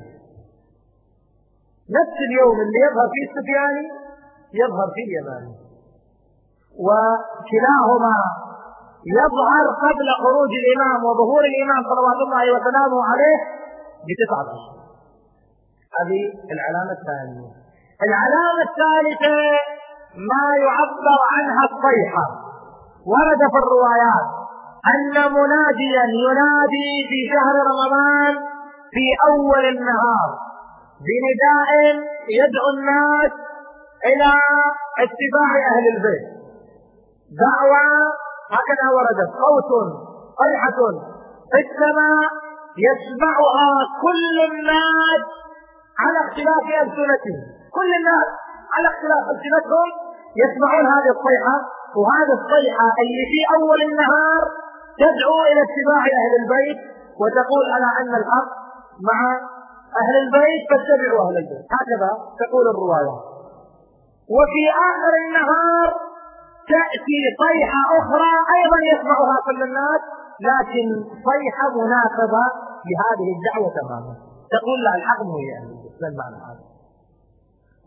نفس 1.97 2.17
اليوم 2.27 2.55
اللي 2.65 2.79
يظهر 2.88 3.07
فيه 3.13 3.23
السفياني 3.29 4.08
يظهر 4.53 4.88
فيه 4.95 5.05
اليماني 5.09 5.53
وكلاهما 6.85 8.15
يظهر 9.17 9.65
قبل 9.85 10.07
خروج 10.23 10.51
الإمام 10.63 10.99
وظهور 11.05 11.43
الإمام 11.51 11.81
صلوات 11.91 12.19
الله 12.25 12.43
وسلامه 12.55 12.99
عليه 13.12 13.38
بتسعة 14.07 14.47
أشهر. 14.55 14.79
هذه 15.99 16.21
العلامة 16.55 16.91
الثانية. 16.99 17.49
العلامة 18.07 18.62
الثالثة 18.69 19.38
ما 20.31 20.45
يعبر 20.65 21.19
عنها 21.33 21.63
الصيحة. 21.69 22.25
ورد 23.12 23.41
في 23.51 23.57
الروايات 23.63 24.27
أن 24.93 25.15
مناديا 25.38 26.03
ينادي 26.25 26.91
في 27.09 27.19
شهر 27.33 27.55
رمضان 27.71 28.33
في 28.93 29.05
أول 29.31 29.65
النهار 29.75 30.29
بنداء 31.07 31.69
يدعو 32.39 32.67
الناس 32.77 33.31
إلى 34.05 34.29
اتباع 35.03 35.51
أهل 35.73 35.85
البيت. 35.95 36.25
دعوة 37.43 37.83
هكذا 38.55 38.85
وردت. 38.95 39.31
صوت 39.43 39.71
صيحة 40.41 40.79
في 41.51 41.59
السماء 41.65 42.29
يسمعها 42.88 43.69
كل 44.03 44.35
الناس 44.49 45.23
على 46.03 46.19
اختلاف 46.25 46.65
ألسنتهم. 46.81 47.39
كل 47.77 47.89
الناس 47.99 48.27
على 48.75 48.88
اختلاف 48.93 49.23
ألسنتهم 49.33 49.89
يسمعون 50.43 50.85
هذه 50.95 51.12
الصيحة 51.17 51.55
وهذه 51.99 52.33
الصيحة 52.39 52.88
اللي 53.03 53.23
في 53.31 53.39
أول 53.57 53.79
النهار 53.89 54.41
تدعو 55.03 55.39
إلى 55.49 55.62
اتباع 55.67 56.03
أهل 56.21 56.33
البيت 56.41 56.79
وتقول 57.21 57.65
على 57.75 57.89
أن 58.01 58.15
الحق 58.21 58.49
مع 59.09 59.19
أهل 60.01 60.15
البيت 60.23 60.62
فاتبعوا 60.69 61.19
أهل 61.27 61.38
البيت. 61.38 61.65
هكذا 61.77 62.09
تقول 62.41 62.65
الرواية. 62.73 63.28
وفي 64.35 64.63
آخر 64.89 65.13
النهار 65.23 65.87
تأتي 66.73 67.19
صيحة 67.43 67.81
أخرى 67.99 68.33
أيضا 68.57 68.79
يسمعها 68.91 69.35
كل 69.47 69.59
الناس 69.67 70.01
لكن 70.49 70.85
صيحة 71.29 71.65
مناسبة 71.83 72.43
لهذه 72.89 73.27
الدعوة 73.35 73.69
تماما 73.79 74.13
تقول 74.55 74.77
لا 74.85 74.91
الحق 74.99 75.21
مو 75.29 75.37
يعني 75.51 75.73
المعنى 76.11 76.37
هذا؟ 76.47 76.63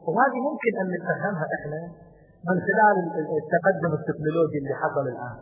وهذه 0.06 0.38
ممكن 0.48 0.72
أن 0.80 0.86
نفهمها 0.96 1.46
إحنا 1.56 1.80
من 2.48 2.56
خلال 2.66 2.96
التقدم 3.42 3.92
التكنولوجي 3.98 4.58
اللي 4.62 4.74
حصل 4.82 5.04
الآن. 5.14 5.36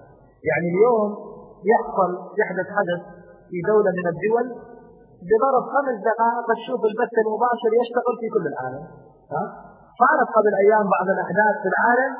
يعني 0.48 0.66
اليوم 0.72 1.08
يحصل 1.72 2.10
يحدث 2.40 2.68
حدث 2.76 3.00
في 3.50 3.58
دولة 3.70 3.90
من 3.98 4.06
الدول 4.12 4.46
بضرب 5.28 5.64
خمس 5.74 5.96
دقائق 6.10 6.46
تشوف 6.60 6.80
البث 6.90 7.14
المباشر 7.24 7.70
يشتغل 7.80 8.14
في 8.20 8.26
كل 8.34 8.44
العالم. 8.52 8.82
ها؟ 9.34 9.44
صارت 10.00 10.28
قبل 10.36 10.52
أيام 10.64 10.84
بعض 10.94 11.06
الأحداث 11.14 11.54
في 11.62 11.68
العالم 11.72 12.12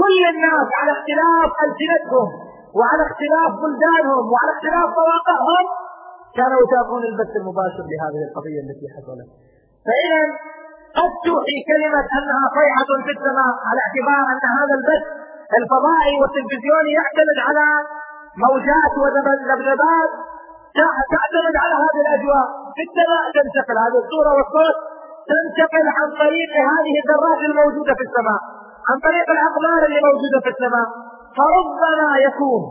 كل 0.00 0.18
الناس 0.32 0.68
على 0.80 0.90
اختلاف 0.96 1.48
ألسنتهم 1.64 2.28
وعلى 2.78 3.02
اختلاف 3.08 3.50
بلدانهم 3.62 4.24
وعلى 4.32 4.50
اختلاف 4.56 4.88
مواقعهم 5.00 5.64
كانوا 6.38 6.58
يتابعون 6.64 7.04
البث 7.12 7.32
المباشر 7.40 7.84
لهذه 7.92 8.20
القضية 8.28 8.60
التي 8.64 8.86
حصلت. 8.94 9.28
فإذا 9.86 10.22
قد 10.98 11.12
توحي 11.26 11.58
كلمة 11.70 12.06
أنها 12.18 12.44
صيحة 12.58 12.90
في 13.06 13.10
السماء 13.16 13.52
على 13.68 13.80
اعتبار 13.86 14.24
أن 14.32 14.44
هذا 14.58 14.74
البث 14.80 15.04
الفضائي 15.58 16.14
والتلفزيوني 16.20 16.92
يعتمد 17.00 17.38
على 17.48 17.66
موجات 18.44 18.92
وذبذبات 19.02 20.12
تعتمد 21.12 21.54
على 21.64 21.74
هذه 21.84 22.00
الأجواء. 22.06 22.46
في 22.76 22.82
السماء 22.88 23.22
تنتقل 23.36 23.76
هذه 23.84 23.98
الصورة 24.04 24.30
والصوت 24.36 24.76
تنتقل 25.30 25.86
عن 25.98 26.08
طريق 26.22 26.52
هذه 26.72 26.94
الذرات 27.02 27.40
الموجودة 27.50 27.92
في 27.98 28.04
السماء 28.08 28.40
عن 28.88 28.96
طريق 29.06 29.26
الأقمار 29.36 29.80
اللي 29.88 30.00
موجودة 30.08 30.38
في 30.44 30.50
السماء. 30.54 30.88
فربما 31.38 32.10
يكون 32.28 32.62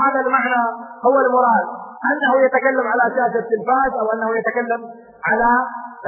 هذا 0.00 0.20
المعنى 0.24 0.62
هو 1.06 1.16
المراد. 1.26 1.66
أنه 2.10 2.32
يتكلم 2.46 2.86
على 2.92 3.04
شاشة 3.16 3.38
التلفاز 3.44 3.92
أو 4.00 4.06
أنه 4.14 4.28
يتكلم 4.38 4.80
على 5.28 5.50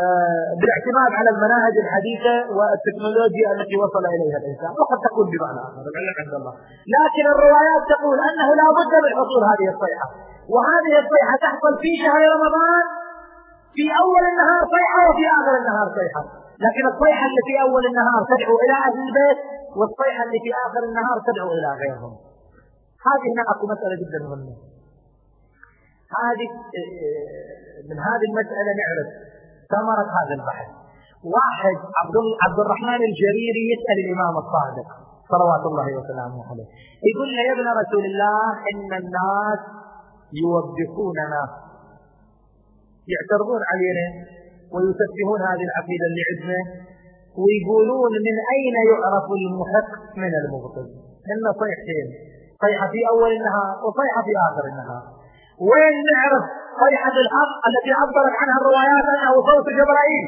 آه، 0.02 0.48
بالاعتماد 0.60 1.10
على 1.18 1.30
المناهج 1.34 1.74
الحديثة 1.84 2.34
والتكنولوجيا 2.56 3.48
التي 3.56 3.76
وصل 3.82 4.04
إليها 4.14 4.38
الإنسان. 4.42 4.70
وقد 4.80 4.98
تكون 5.06 5.26
بمعنى 5.32 5.60
آخر 5.66 5.82
عند 6.22 6.34
الله. 6.40 6.54
لكن 6.96 7.24
الروايات 7.34 7.82
تقول 7.94 8.16
أنه 8.28 8.48
لا 8.60 8.66
بد 8.78 8.92
من 9.04 9.12
حصول 9.18 9.42
هذه 9.52 9.66
الصيحة. 9.74 10.06
وهذه 10.54 10.94
الصيحة 11.02 11.34
تحصل 11.46 11.72
في 11.82 11.90
شهر 12.04 12.20
رمضان 12.36 12.84
في 13.76 13.84
أول 14.02 14.22
النهار 14.32 14.62
صيحة 14.76 14.98
وفي 15.08 15.24
آخر 15.38 15.54
النهار 15.60 15.88
صيحة. 15.98 16.22
لكن 16.64 16.84
الصيحة 16.92 17.24
اللي 17.28 17.42
في 17.48 17.54
أول 17.66 17.82
النهار 17.90 18.20
تدعو 18.32 18.54
إلى 18.64 18.74
أهل 18.86 18.96
البيت 19.06 19.40
والصيحة 19.78 20.22
اللي 20.26 20.40
في 20.44 20.50
آخر 20.66 20.82
النهار 20.90 21.16
تدعو 21.28 21.48
إلى 21.56 21.70
غيرهم. 21.80 22.12
هذه 23.08 23.26
هنا 23.32 23.44
أكو 23.52 23.64
مسألة 23.74 23.94
جدا 24.02 24.18
مهمة. 24.28 24.54
هذه 26.22 26.48
من 27.88 27.98
هذه 28.08 28.24
المسألة 28.30 28.70
نعرف 28.80 29.08
ثمرة 29.72 30.08
هذا 30.18 30.34
البحث. 30.38 30.68
واحد 31.36 31.76
عبد 32.00 32.16
عبد 32.44 32.58
الرحمن 32.64 33.00
الجريري 33.10 33.64
يسأل 33.72 33.98
الإمام 34.04 34.34
الصادق 34.42 34.88
صلوات 35.32 35.64
الله 35.70 35.88
وسلامه 35.98 36.38
عليه. 36.50 36.68
يقول 37.08 37.28
له 37.34 37.42
يا 37.48 37.52
ابن 37.56 37.66
رسول 37.80 38.04
الله 38.10 38.46
إن 38.70 38.90
الناس 39.02 39.60
يوبخوننا 40.42 41.42
يعترضون 43.12 43.62
علينا 43.70 44.06
ويسفهون 44.74 45.40
هذه 45.50 45.64
العقيدة 45.68 46.04
اللي 46.10 46.22
عندنا 46.30 46.60
ويقولون 47.40 48.12
من 48.26 48.36
أين 48.54 48.76
يعرف 48.90 49.26
المحق 49.40 49.90
من 50.22 50.32
المبطل؟ 50.40 50.86
إن 51.32 51.44
صيحتين 51.62 52.06
صيحة 52.64 52.86
في 52.94 53.00
أول 53.12 53.30
النهار 53.38 53.72
وصيحة 53.86 54.20
في 54.26 54.32
آخر 54.48 54.64
النهار 54.72 55.02
وين 55.70 55.94
نعرف 56.12 56.44
صيحة 56.84 57.14
الحق 57.24 57.52
التي 57.70 57.90
عبرت 58.00 58.34
عنها 58.40 58.56
الروايات 58.60 59.06
أنه 59.14 59.32
صوت 59.50 59.66
جبرائيل؟ 59.80 60.26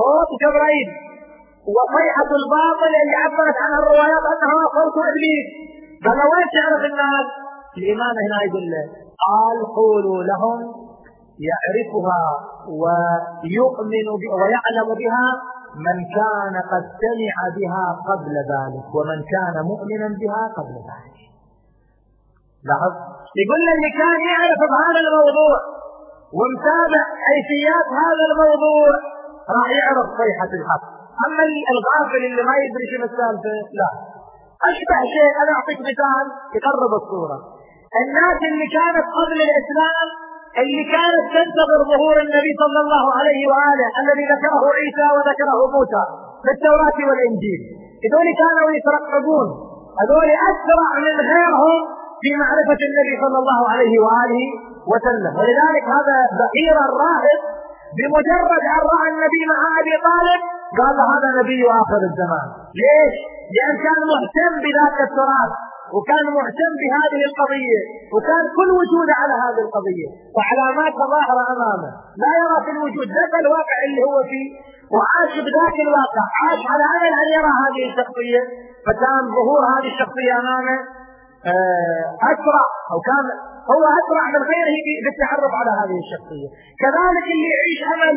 صوت 0.00 0.30
جبرائيل. 0.44 0.88
وصيحة 1.76 2.30
الباطل 2.40 2.92
اللي 3.02 3.16
عبرت 3.24 3.56
عنها 3.64 3.78
الروايات 3.82 4.24
أنها 4.32 4.60
صوت 4.76 4.96
إبليس. 5.10 5.46
قال 6.04 6.18
وين 6.32 6.48
تعرف 6.56 6.82
الناس؟ 6.90 7.26
الإمام 7.78 8.14
هنا 8.24 8.38
يقول 8.46 8.64
له 8.72 8.84
قال 9.26 9.58
قولوا 9.80 10.20
لهم 10.30 10.58
يعرفها 11.48 12.22
ويؤمن 12.82 14.06
ويعلم 14.40 14.88
بها 15.00 15.28
من 15.86 15.96
كان 16.18 16.54
قد 16.72 16.84
سمع 17.02 17.36
بها 17.56 17.86
قبل 18.08 18.34
ذلك 18.52 18.86
ومن 18.96 19.18
كان 19.34 19.56
مؤمنا 19.70 20.08
بها 20.20 20.42
قبل 20.58 20.74
ذلك. 20.90 21.16
لاحظ؟ 22.68 22.92
يقول 23.42 23.60
اللي 23.74 23.90
كان 24.00 24.20
يعرف 24.32 24.60
بهذا 24.72 25.00
الموضوع 25.06 25.56
ومتابع 26.38 27.02
حيثيات 27.26 27.86
هذا 28.04 28.24
الموضوع 28.30 28.88
راح 29.56 29.68
يعرف 29.78 30.06
صيحة 30.20 30.50
الحق. 30.58 30.84
أما 31.26 31.44
الغافل 31.74 32.22
اللي 32.28 32.42
ما 32.48 32.54
يدري 32.64 32.86
شنو 32.90 33.06
السالفة 33.10 33.54
لا. 33.80 33.90
أشبه 34.70 34.98
شيء 35.14 35.32
أنا 35.42 35.52
أعطيك 35.56 35.80
مثال 35.90 36.26
يقرب 36.56 36.92
الصورة. 37.00 37.38
الناس 38.02 38.38
اللي 38.50 38.66
كانت 38.76 39.06
قبل 39.18 39.38
الإسلام 39.48 40.08
اللي 40.60 40.82
كانت 40.94 41.24
تنتظر 41.36 41.80
ظهور 41.92 42.16
النبي 42.26 42.52
صلى 42.62 42.78
الله 42.84 43.04
عليه 43.18 43.40
وآله 43.50 43.88
الذي 44.02 44.24
ذكره 44.34 44.62
عيسى 44.78 45.06
وذكره 45.16 45.58
موسى 45.74 46.02
في 46.44 46.50
التوراة 46.56 46.98
والإنجيل. 47.08 47.60
هذول 48.04 48.28
كانوا 48.42 48.68
يترقبون. 48.78 49.48
هذول 50.00 50.28
أسرع 50.50 50.90
من 51.06 51.14
غيرهم 51.30 51.80
في 52.22 52.30
معرفة 52.42 52.80
النبي 52.88 53.14
صلى 53.24 53.38
الله 53.42 53.60
عليه 53.72 53.94
وآله 54.04 54.44
وسلم. 54.92 55.32
ولذلك 55.38 55.84
هذا 55.96 56.18
بحير 56.38 56.76
الراهب 56.88 57.40
بمجرد 57.96 58.62
أن 58.76 58.80
رأى 58.92 59.06
النبي 59.14 59.42
مع 59.52 59.60
أبي 59.80 59.94
طالب 60.08 60.40
قال 60.80 60.96
هذا 61.12 61.28
نبي 61.40 61.60
آخر 61.82 62.00
الزمان. 62.10 62.48
ليش؟ 62.80 63.14
لأن 63.54 63.74
كان 63.86 64.00
مهتم 64.12 64.52
بذاك 64.64 64.98
التراث. 65.08 65.52
وكان 65.96 66.24
مهتم 66.38 66.72
بهذه 66.82 67.20
القضية 67.28 67.80
وكان 68.14 68.44
كل 68.58 68.68
وجوده 68.80 69.14
على 69.22 69.34
هذه 69.44 69.60
القضية 69.66 70.08
وعلامات 70.36 70.94
ظاهرة 71.14 71.42
أمامه. 71.54 71.90
لا 72.22 72.32
يرى 72.42 72.58
في 72.64 72.70
الوجود 72.76 73.06
ذاك 73.18 73.34
الواقع 73.44 73.76
اللي 73.86 74.02
هو 74.08 74.16
فيه 74.30 74.48
وعاش 74.94 75.32
بذاك 75.46 75.76
الواقع 75.86 76.24
عاش 76.40 76.62
على 76.72 76.84
أمل 76.96 77.12
أن 77.22 77.28
يرى 77.36 77.52
هذه 77.62 77.82
الشخصية؟ 77.90 78.40
فكان 78.86 79.22
ظهور 79.38 79.62
هذه 79.74 79.88
الشخصية 79.94 80.32
أمامه 80.42 80.78
آه، 81.52 82.06
أسرع 82.32 82.64
أو 82.92 82.98
كان 83.08 83.26
هو 83.72 83.82
أسرع 84.00 84.24
من 84.34 84.42
غيره 84.50 84.78
بالتعرف 85.04 85.52
على 85.60 85.72
هذه 85.80 85.98
الشخصية. 86.04 86.48
كذلك 86.82 87.26
اللي 87.34 87.48
يعيش 87.54 87.80
أمل 87.94 88.16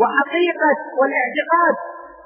وحقيقة 0.00 0.72
والإعتقاد 0.98 1.74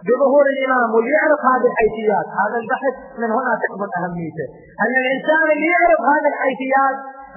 بظهور 0.07 0.45
الإمام 0.55 0.89
واللي 0.95 1.13
يعرف 1.19 1.41
هذه 1.53 1.67
الحيثيات 1.73 2.27
هذا 2.43 2.57
البحث 2.63 2.95
من 3.21 3.31
هنا 3.37 3.53
تكمن 3.63 3.91
أهميته. 4.01 4.47
أن 4.85 4.95
الإنسان 5.03 5.47
اللي 5.55 5.69
يعرف 5.77 6.01
هذه 6.13 6.29
الحيثيات 6.35 6.97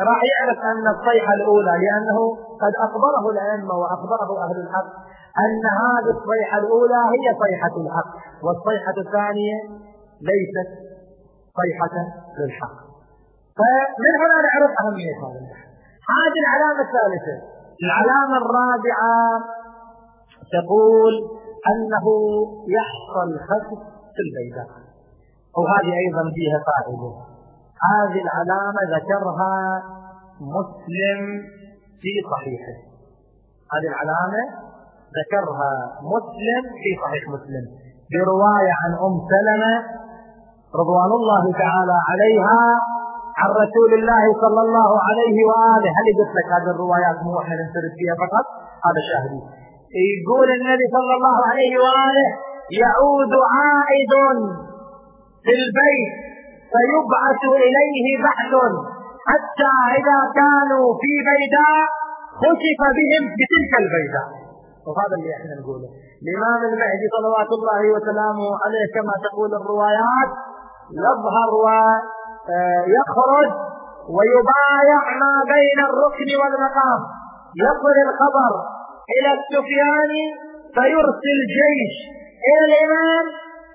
راح 0.09 0.19
يعرف 0.31 0.57
أن 0.71 0.85
الصيحة 0.95 1.31
الأولى 1.39 1.73
لأنه 1.83 2.19
قد 2.63 2.73
أخبره 2.85 3.23
الأئمة 3.33 3.73
وأخبره 3.81 4.29
أهل 4.45 4.57
الحق 4.65 4.91
أن 5.45 5.63
هذه 5.83 6.11
الصيحة 6.17 6.57
الأولى 6.63 7.01
هي 7.13 7.27
صيحة 7.43 7.73
الحق 7.83 8.11
والصيحة 8.45 8.95
الثانية 9.05 9.57
ليست 10.29 10.69
صيحة 11.59 11.95
للحق. 12.39 12.77
فمن 13.59 14.13
هنا 14.21 14.37
نعرف 14.47 14.71
أهمية 14.81 15.15
هذا 15.23 15.39
البحث. 15.41 15.69
هذه 16.15 16.39
العلامة 16.43 16.81
الثالثة. 16.87 17.35
العلامة 17.85 18.35
الرابعة 18.43 19.15
تقول 20.57 21.13
أنه 21.71 22.05
يحصل 22.77 23.29
خسف 23.49 23.79
في 24.15 24.21
البيداء. 24.27 24.69
وهذه 25.57 25.91
أيضا 26.03 26.23
فيها 26.35 26.57
قاعدة 26.69 27.11
هذه 27.89 28.19
العلامة 28.25 28.81
ذكرها 28.95 29.53
مسلم 30.57 31.19
في 32.01 32.11
صحيحه. 32.31 32.77
هذه 33.73 33.87
العلامة 33.93 34.41
ذكرها 35.19 35.71
مسلم 36.15 36.63
في 36.81 36.89
صحيح 37.03 37.23
مسلم. 37.35 37.65
برواية 38.13 38.73
عن 38.81 38.91
أم 39.07 39.15
سلمة 39.33 39.73
رضوان 40.81 41.11
الله 41.19 41.43
تعالى 41.51 41.97
عليها 42.09 42.61
عن 43.39 43.49
رسول 43.63 43.91
الله 43.99 44.23
صلى 44.43 44.61
الله 44.65 44.89
عليه 45.07 45.37
وآله. 45.49 45.89
هل 45.97 46.05
قلت 46.19 46.31
لك 46.37 46.47
هذه 46.55 46.69
الروايات 46.75 47.17
مو 47.23 47.39
إحنا 47.41 47.55
فيها 47.99 48.15
فقط؟ 48.23 48.45
هذا 48.85 49.01
شاهدي. 49.09 49.41
يقول 49.93 50.47
النبي 50.59 50.85
صلى 50.95 51.13
الله 51.17 51.37
عليه 51.49 51.73
وآله 51.83 52.29
يعود 52.83 53.33
عائد 53.55 54.13
في 55.45 55.51
البيت 55.61 56.13
فيبعث 56.71 57.41
إليه 57.65 58.05
بعث. 58.25 58.53
حتى 59.29 59.71
إذا 59.99 60.19
كانوا 60.39 60.87
في 61.01 61.11
بيداء 61.29 61.87
خسف 62.41 62.79
بهم 62.97 63.23
بتلك 63.39 63.73
البيداء. 63.83 64.27
وهذا 64.87 65.15
اللي 65.19 65.31
إحنا 65.37 65.53
نقوله. 65.61 65.89
الإمام 66.23 66.59
المهدي 66.69 67.05
صلوات 67.17 67.51
الله 67.57 67.81
وسلامه 67.95 68.47
عليه 68.63 68.85
كما 68.95 69.13
تقول 69.27 69.51
الروايات 69.61 70.31
يظهر 71.05 71.49
ويخرج 71.65 73.49
ويبايع 74.15 75.01
ما 75.23 75.33
بين 75.53 75.77
الركن 75.89 76.29
والمقام. 76.41 77.01
يصل 77.65 77.95
الخبر 78.07 78.53
إلى 79.15 79.29
السفياني 79.37 80.25
فيرسل 80.75 81.39
جيش 81.57 81.95
إلى 82.47 82.61
الإمام 82.69 83.25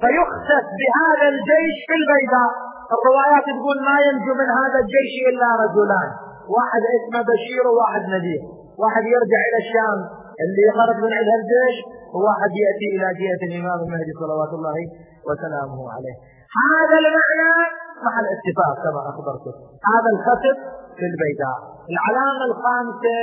فيخسف 0.03 0.64
بهذا 0.80 1.26
الجيش 1.35 1.76
في 1.89 1.95
البيضاء. 2.01 2.53
الروايات 2.97 3.45
تقول 3.59 3.76
ما 3.89 3.97
ينجو 4.07 4.32
من 4.41 4.49
هذا 4.61 4.78
الجيش 4.85 5.12
إلا 5.30 5.49
رجلان 5.64 6.11
واحد 6.57 6.82
اسمه 6.97 7.20
بشير 7.30 7.64
وواحد 7.68 8.03
نذير. 8.14 8.43
واحد 8.82 9.05
يرجع 9.14 9.41
إلى 9.49 9.59
الشام 9.64 9.99
اللي 10.43 10.62
يخرج 10.70 10.97
من 11.05 11.12
عند 11.18 11.30
الجيش 11.41 11.76
وواحد 12.14 12.51
يأتي 12.64 12.87
إلى 12.95 13.07
جهة 13.20 13.43
الإمام 13.49 13.78
المهدي 13.85 14.12
صلوات 14.22 14.53
الله 14.59 14.78
وسلامه 15.28 15.80
عليه. 15.95 16.16
هذا 16.62 16.97
المعنى 17.03 17.53
مع 18.07 18.14
الاتفاق 18.24 18.74
كما 18.85 19.01
أخبرتك. 19.11 19.57
هذا 19.93 20.09
الخسف 20.14 20.57
في 20.99 21.05
البيداء 21.11 21.59
العلامة 21.93 22.43
الخامسة 22.51 23.18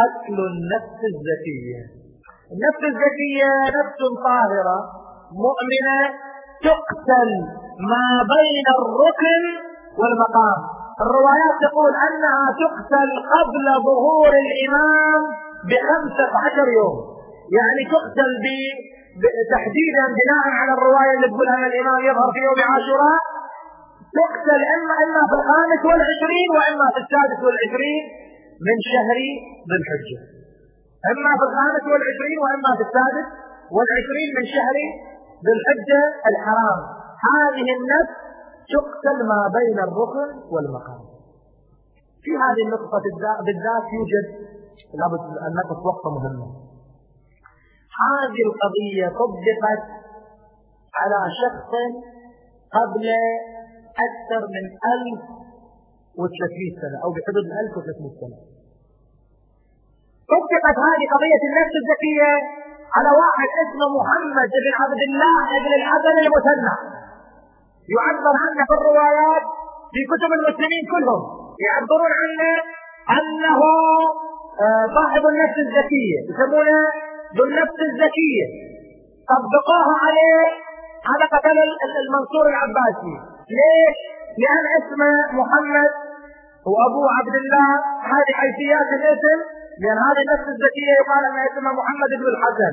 قتل 0.00 0.36
النفس 0.52 1.00
الزكية. 1.12 1.80
النفس 2.54 2.82
الزكية 2.92 3.50
نفس 3.78 4.00
طاهرة 4.26 4.78
مؤمنة 5.46 6.00
تقتل 6.68 7.30
ما 7.92 8.06
بين 8.34 8.66
الركن 8.78 9.42
والمقام. 10.00 10.60
الروايات 11.04 11.54
تقول 11.66 11.92
أنها 12.08 12.44
تقتل 12.62 13.10
قبل 13.34 13.66
ظهور 13.88 14.32
الإمام 14.44 15.22
بخمسة 15.68 16.30
عشر 16.44 16.66
يوم. 16.78 16.96
يعني 17.58 17.82
تقتل 17.94 18.30
ب 18.44 18.46
تحديدا 19.54 20.04
بناء 20.18 20.44
على 20.58 20.72
الرواية 20.78 21.12
اللي 21.16 21.28
تقول 21.32 21.48
أن 21.56 21.64
الإمام 21.70 22.00
يظهر 22.08 22.28
في 22.34 22.40
يوم 22.48 22.58
عاشوراء. 22.70 23.22
تقتل 24.18 24.60
إما 24.76 24.94
إما 25.04 25.22
في 25.28 25.34
الخامس 25.40 25.80
والعشرين 25.88 26.48
وإما 26.56 26.86
في 26.94 27.00
السادس 27.04 27.38
والعشرين. 27.46 28.04
من 28.66 28.76
شهر 28.92 29.18
ذي 29.68 29.76
الحجة. 29.80 30.20
إما 31.12 31.32
في 31.38 31.44
الخامس 31.48 31.84
والعشرين 31.92 32.38
وإما 32.44 32.70
في 32.78 32.84
السادس 32.88 33.26
والعشرين 33.76 34.30
من 34.38 34.44
شهر 34.54 34.76
ذي 35.44 35.52
الحجة 35.58 36.02
الحرام. 36.30 36.80
هذه 37.28 37.68
النفس 37.78 38.14
تقتل 38.72 39.18
ما 39.32 39.40
بين 39.58 39.78
الركن 39.86 40.28
والمقام. 40.52 41.02
في 42.24 42.30
هذه 42.44 42.62
النقطة 42.66 43.04
بالذات 43.46 43.86
يوجد 43.96 44.26
لابد 44.98 45.24
أن 45.44 45.50
نقف 45.60 45.78
وقفة 45.88 46.10
مهمة. 46.16 46.48
هذه 48.04 48.40
القضية 48.48 49.06
طبقت 49.20 49.82
على 51.00 51.20
شخص 51.42 51.72
قبل 52.76 53.06
أكثر 54.06 54.42
من 54.54 54.64
1300 54.96 55.47
سنة 56.82 56.96
أو 57.04 57.08
بحدود 57.14 57.46
1300 57.64 58.20
سنة. 58.22 58.38
طبقت 60.32 60.76
هذه 60.86 61.04
قضية 61.14 61.42
النفس 61.48 61.74
الذكية 61.82 62.32
على 62.96 63.10
واحد 63.22 63.48
اسمه 63.62 63.86
محمد 63.98 64.50
بن 64.64 64.72
عبد 64.80 65.00
الله 65.08 65.44
بن 65.64 65.72
الحسن 65.80 66.16
المثنى. 66.24 66.74
يعبر 67.94 68.34
عنه 68.44 68.60
في 68.68 68.74
الروايات 68.78 69.44
في 69.94 70.00
كتب 70.12 70.30
المسلمين 70.38 70.82
كلهم. 70.94 71.22
يعبرون 71.66 72.12
عنه 72.20 72.50
أنه 73.18 73.60
آه، 74.64 74.86
صاحب 74.98 75.22
النفس 75.32 75.56
الذكية 75.66 76.18
يسمونه 76.30 76.80
ذو 77.36 77.44
النفس 77.48 77.78
الذكية 77.88 78.46
طبقوها 79.30 79.94
عليه 80.04 80.42
على 81.10 81.24
قتل 81.34 81.56
المنصور 82.02 82.44
العباسي. 82.52 83.14
ليش؟ 83.58 83.98
لأن 84.40 84.64
اسمه 84.80 85.10
محمد 85.40 85.90
وأبوه 86.72 87.08
عبد 87.18 87.36
الله 87.42 87.70
هذه 88.12 88.32
حيثيات 88.40 88.88
الاسم 88.98 89.38
لأن 89.82 89.98
هذه 90.08 90.20
النفس 90.26 90.46
الذكية 90.54 90.92
يقال 91.00 91.22
أن 91.30 91.38
اسمه 91.48 91.70
محمد 91.80 92.10
بن 92.20 92.26
الحسن. 92.34 92.72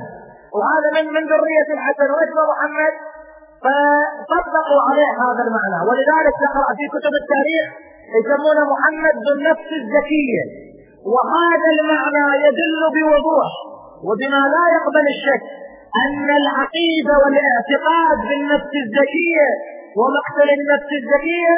وهذا 0.56 0.88
من 0.96 1.06
من 1.16 1.24
ذرية 1.32 1.70
الحسن 1.78 2.08
واسمه 2.16 2.44
محمد. 2.54 2.94
فطبقوا 3.66 4.82
عليه 4.88 5.12
هذا 5.26 5.42
المعنى. 5.48 5.80
ولذلك 5.88 6.36
تقرأ 6.46 6.70
في 6.78 6.86
كتب 6.96 7.14
التاريخ 7.22 7.68
يسمونه 8.18 8.64
محمد 8.74 9.16
ذو 9.26 9.32
النفس 9.38 9.70
الذكية. 9.82 10.44
وهذا 11.14 11.70
المعنى 11.76 12.26
يدل 12.46 12.82
بوضوح 12.96 13.52
وبما 14.08 14.42
لا 14.56 14.66
يقبل 14.78 15.06
الشك 15.16 15.44
أن 16.04 16.28
العقيدة 16.42 17.14
والاعتقاد 17.22 18.18
بالنفس 18.30 18.74
الذكية 18.86 19.48
ومقتل 20.00 20.50
النفس 20.60 20.90
الذكية 21.02 21.56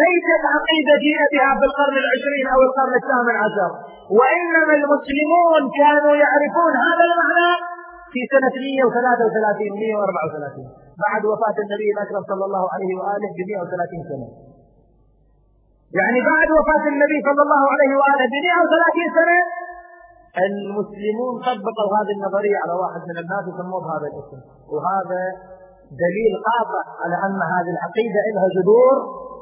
ليست 0.00 0.42
عقيدة 0.54 0.94
جيء 1.04 1.20
في 1.30 1.64
القرن 1.70 1.96
العشرين 2.04 2.46
أو 2.54 2.60
القرن 2.68 2.94
الثامن 3.02 3.36
عشر. 3.44 3.70
وإنما 4.18 4.72
المسلمون 4.80 5.62
كانوا 5.80 6.14
يعرفون 6.24 6.72
هذا 6.86 7.04
المعنى 7.08 7.52
في 8.12 8.20
سنة 8.32 8.54
133 8.56 9.72
134 9.80 10.88
بعد 11.04 11.22
وفاة 11.30 11.56
النبي 11.64 11.88
الأكرم 11.94 12.22
صلى 12.30 12.44
الله 12.48 12.64
عليه 12.74 12.92
وآله 12.98 13.28
ب 13.36 13.40
130 13.50 14.10
سنة. 14.10 14.28
يعني 15.98 16.18
بعد 16.32 16.48
وفاة 16.58 16.84
النبي 16.94 17.18
صلى 17.28 17.42
الله 17.46 17.62
عليه 17.72 17.92
وآله 18.00 18.24
ب 18.32 18.36
130 18.46 19.18
سنة 19.18 19.38
المسلمون 20.48 21.34
طبقوا 21.48 21.90
هذه 21.98 22.12
النظرية 22.18 22.58
على 22.62 22.74
واحد 22.82 23.00
من 23.10 23.16
الناس 23.22 23.44
يسموه 23.50 23.80
بهذا 23.84 24.06
الاسم. 24.12 24.40
وهذا 24.72 25.22
دليل 26.04 26.32
قاطع 26.48 26.82
على 27.02 27.16
أن 27.26 27.40
هذه 27.54 27.70
العقيدة 27.76 28.20
لها 28.34 28.48
جذور 28.56 28.96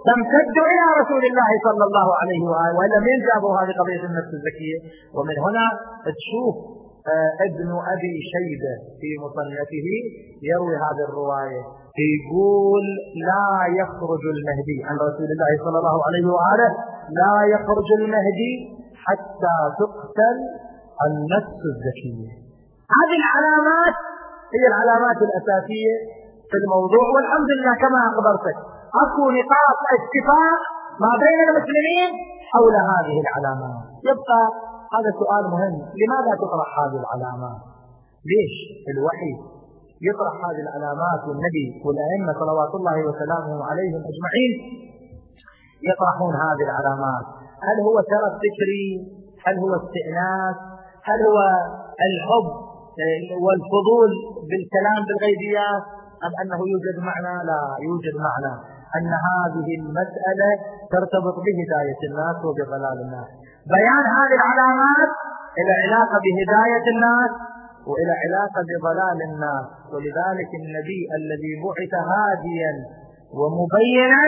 تمتد 0.08 0.56
إلى 0.72 0.84
رسول 1.00 1.22
الله 1.30 1.50
صلى 1.66 1.84
الله 1.88 2.08
عليه 2.20 2.42
وآله 2.50 2.74
وإلا 2.78 2.98
من 3.08 3.16
جابوا 3.28 3.52
هذه 3.60 3.72
قضية 3.80 4.02
النفس 4.10 4.30
الزكية؟ 4.38 4.78
ومن 5.16 5.36
هنا 5.46 5.66
تشوف 6.08 6.54
آه، 7.12 7.32
ابن 7.48 7.70
أبي 7.94 8.14
شيبة 8.32 8.74
في 9.00 9.08
مصنفه 9.24 9.88
يروي 10.50 10.74
هذه 10.84 11.02
الرواية 11.08 11.62
يقول 12.14 12.84
لا 13.30 13.48
يخرج 13.80 14.22
المهدي 14.34 14.78
عن 14.88 14.96
رسول 15.08 15.28
الله 15.34 15.52
صلى 15.64 15.78
الله 15.82 15.98
عليه 16.06 16.26
وآله 16.36 16.70
لا 17.20 17.34
يخرج 17.54 17.88
المهدي 18.00 18.52
حتى 19.06 19.56
تقتل 19.80 20.36
النفس 21.08 21.60
الذكية 21.72 22.30
هذه 22.98 23.16
العلامات 23.22 23.96
هي 24.56 24.64
العلامات 24.72 25.18
الأساسية 25.28 25.94
في 26.50 26.56
الموضوع 26.62 27.04
والحمد 27.14 27.50
لله 27.58 27.74
كما 27.84 28.00
أخبرتك. 28.10 28.58
أكو 29.04 29.24
نقاط 29.38 29.78
اتفاق 29.96 30.60
ما 31.04 31.12
بين 31.22 31.38
المسلمين 31.48 32.10
حول 32.52 32.74
هذه 32.92 33.16
العلامات. 33.24 33.78
يبقى 34.10 34.40
هذا 34.94 35.10
سؤال 35.20 35.44
مهم. 35.54 35.74
لماذا 36.00 36.32
تطرح 36.42 36.70
هذه 36.82 36.98
العلامات؟ 37.02 37.60
ليش 38.30 38.54
الوحي 38.92 39.32
يطرح 40.08 40.34
هذه 40.46 40.60
العلامات 40.66 41.20
والنبي 41.28 41.66
والأئمة 41.84 42.32
صلوات 42.42 42.72
الله 42.78 42.96
وسلامه 43.08 43.64
عليهم 43.70 44.00
أجمعين 44.10 44.52
يطرحون 45.90 46.34
هذه 46.46 46.64
العلامات؟ 46.68 47.26
هل 47.66 47.76
هو 47.86 47.96
شرف 48.10 48.32
فكري 48.44 48.88
هل 49.46 49.54
هو 49.64 49.72
استئناس 49.82 50.56
هل 51.08 51.18
هو 51.28 51.38
الحب 52.08 52.48
والفضول 53.44 54.10
بالكلام 54.48 55.00
بالغيبيات؟ 55.06 55.84
أم 56.26 56.32
أنه 56.42 56.60
يوجد 56.72 56.96
معنى؟ 57.08 57.34
لا 57.48 57.60
يوجد 57.86 58.16
معنى. 58.28 58.54
أن 58.96 59.10
هذه 59.28 59.68
المسألة 59.80 60.50
ترتبط 60.92 61.36
بهداية 61.46 62.00
الناس 62.08 62.36
وبضلال 62.46 62.98
الناس. 63.06 63.28
بيان 63.74 64.04
هذه 64.18 64.34
العلامات 64.40 65.10
إلى 65.58 65.72
علاقة 65.84 66.16
بهداية 66.24 66.86
الناس 66.94 67.32
وإلى 67.88 68.14
علاقة 68.24 68.60
بضلال 68.68 69.18
الناس. 69.28 69.66
ولذلك 69.92 70.50
النبي 70.60 71.00
الذي 71.18 71.52
بعث 71.64 71.92
هاديا 72.12 72.72
ومبينا 73.38 74.22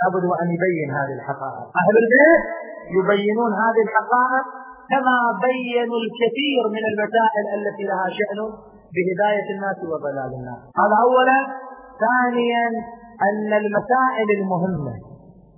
لابد 0.00 0.24
أن 0.40 0.46
يبين 0.54 0.88
هذه 0.98 1.14
الحقائق. 1.18 1.66
أهل 1.80 1.94
البيت 2.02 2.44
يبينون 2.96 3.52
هذه 3.64 3.82
الحقائق 3.88 4.46
كما 4.92 5.18
بينوا 5.46 6.00
الكثير 6.04 6.62
من 6.74 6.84
المسائل 6.90 7.44
التي 7.56 7.84
لها 7.90 8.06
شأن 8.18 8.40
بهداية 8.94 9.46
الناس 9.54 9.78
وضلال 9.90 10.30
الناس. 10.38 10.60
هذا 10.82 10.96
أولا 11.06 11.38
ثانيا 12.04 12.66
أن 13.28 13.50
المسائل 13.62 14.28
المهمة 14.38 14.94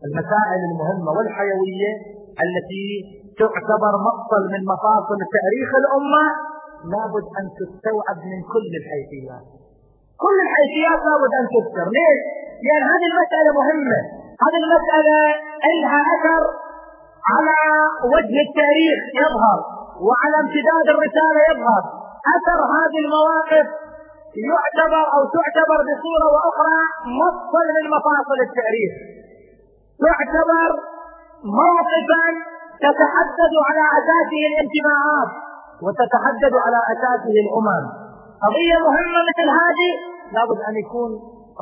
المسائل 0.07 0.61
المهمة 0.71 1.11
والحيوية 1.17 1.93
التي 2.45 2.89
تعتبر 3.41 3.93
مفصل 4.09 4.43
من 4.55 4.61
مفاصل 4.73 5.19
تاريخ 5.39 5.69
الأمة 5.83 6.25
لابد 6.93 7.27
أن 7.41 7.45
تستوعب 7.61 8.19
من 8.33 8.41
كل 8.53 8.71
الحيثيات. 8.81 9.45
كل 10.25 10.37
الحيثيات 10.47 11.01
لابد 11.09 11.33
أن 11.41 11.47
تذكر. 11.55 11.87
ليش؟ 11.97 12.19
لأن 12.65 12.83
هذه 12.93 13.07
المسألة 13.13 13.51
مهمة. 13.61 14.01
هذه 14.45 14.59
المسألة 14.65 15.19
لها 15.83 16.01
أثر 16.15 16.43
على 17.33 17.59
وجه 18.15 18.37
التاريخ 18.47 19.01
يظهر 19.23 19.59
وعلى 20.07 20.37
امتداد 20.45 20.87
الرسالة 20.95 21.41
يظهر. 21.51 21.83
أثر 22.35 22.59
هذه 22.77 22.99
المواقف 23.05 23.67
يعتبر 24.51 25.05
أو 25.17 25.23
تعتبر 25.37 25.79
بصورة 25.89 26.27
وأخرى 26.35 26.81
مفصل 27.21 27.67
من 27.77 27.85
مفاصل 27.97 28.39
التاريخ 28.49 28.93
تعتبر 30.05 30.71
موقفا 31.61 32.27
تتحدد 32.87 33.55
على 33.69 33.85
أساسه 33.99 34.43
الانتماءات 34.51 35.31
وتتحدد 35.85 36.55
على 36.65 36.79
أساسه 36.93 37.35
الأمم. 37.45 37.85
قضية 38.45 38.77
مهمة 38.89 39.21
مثل 39.31 39.47
هذه 39.61 39.91
لابد 40.35 40.61
أن 40.69 40.75
يكون 40.83 41.11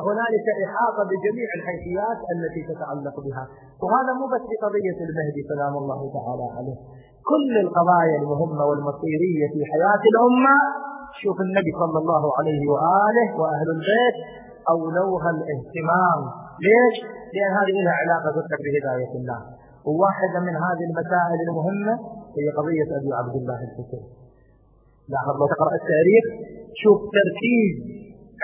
هنالك 0.07 0.47
إحاطة 0.65 1.01
بجميع 1.09 1.49
الحيثيات 1.59 2.19
التي 2.35 2.61
تتعلق 2.71 3.15
بها. 3.25 3.43
وهذا 3.83 4.11
مو 4.19 4.25
بس 4.33 4.43
بقضية 4.51 4.97
المهدي 5.07 5.41
سلام 5.53 5.73
الله 5.81 5.99
تعالى 6.17 6.45
عليه. 6.57 6.77
كل 7.31 7.51
القضايا 7.65 8.17
المهمة 8.21 8.63
والمصيرية 8.69 9.45
في 9.53 9.59
حياة 9.71 10.03
الأمة 10.11 10.55
شوف 11.21 11.37
النبي 11.47 11.71
صلى 11.81 11.97
الله 12.03 12.23
عليه 12.37 12.61
وآله 12.73 13.27
وأهل 13.39 13.67
البيت 13.77 14.17
أولوها 14.73 15.29
الاهتمام. 15.35 16.19
ليش؟ 16.67 16.95
لأن 17.33 17.51
هذه 17.59 17.77
لها 17.85 17.95
علاقة 18.03 18.27
تذكر 18.35 18.59
بهداية 18.65 19.13
الله. 19.19 19.39
وواحدة 19.87 20.37
من 20.47 20.55
هذه 20.65 20.83
المسائل 20.89 21.39
المهمة 21.47 21.93
هي 22.37 22.47
قضية 22.57 22.89
أبي 22.97 23.09
عبد 23.19 23.35
الله 23.41 23.59
الحسين. 23.67 24.05
لاحظ 25.11 25.33
لو 25.39 25.47
تقرأ 25.53 25.73
التاريخ 25.81 26.25
شوف 26.83 26.99
تركيز 27.17 27.75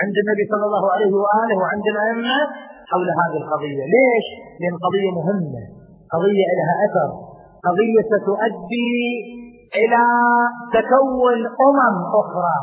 عند 0.02 0.16
النبي 0.22 0.44
صلى 0.52 0.64
الله 0.68 0.84
عليه 0.94 1.12
وآله 1.22 1.56
وعند 1.62 1.86
الأئمة 1.94 2.38
حول 2.90 3.08
هذه 3.20 3.36
القضية. 3.42 3.82
ليش؟ 3.94 4.26
لأن 4.60 4.74
قضية 4.86 5.10
مهمة 5.20 5.62
قضية 6.14 6.48
لها 6.58 6.74
أثر. 6.86 7.10
قضية 7.68 8.08
ستؤدي 8.12 8.98
إلى 9.80 10.04
تكون 10.78 11.38
أمم 11.68 11.96
أخرى 12.22 12.58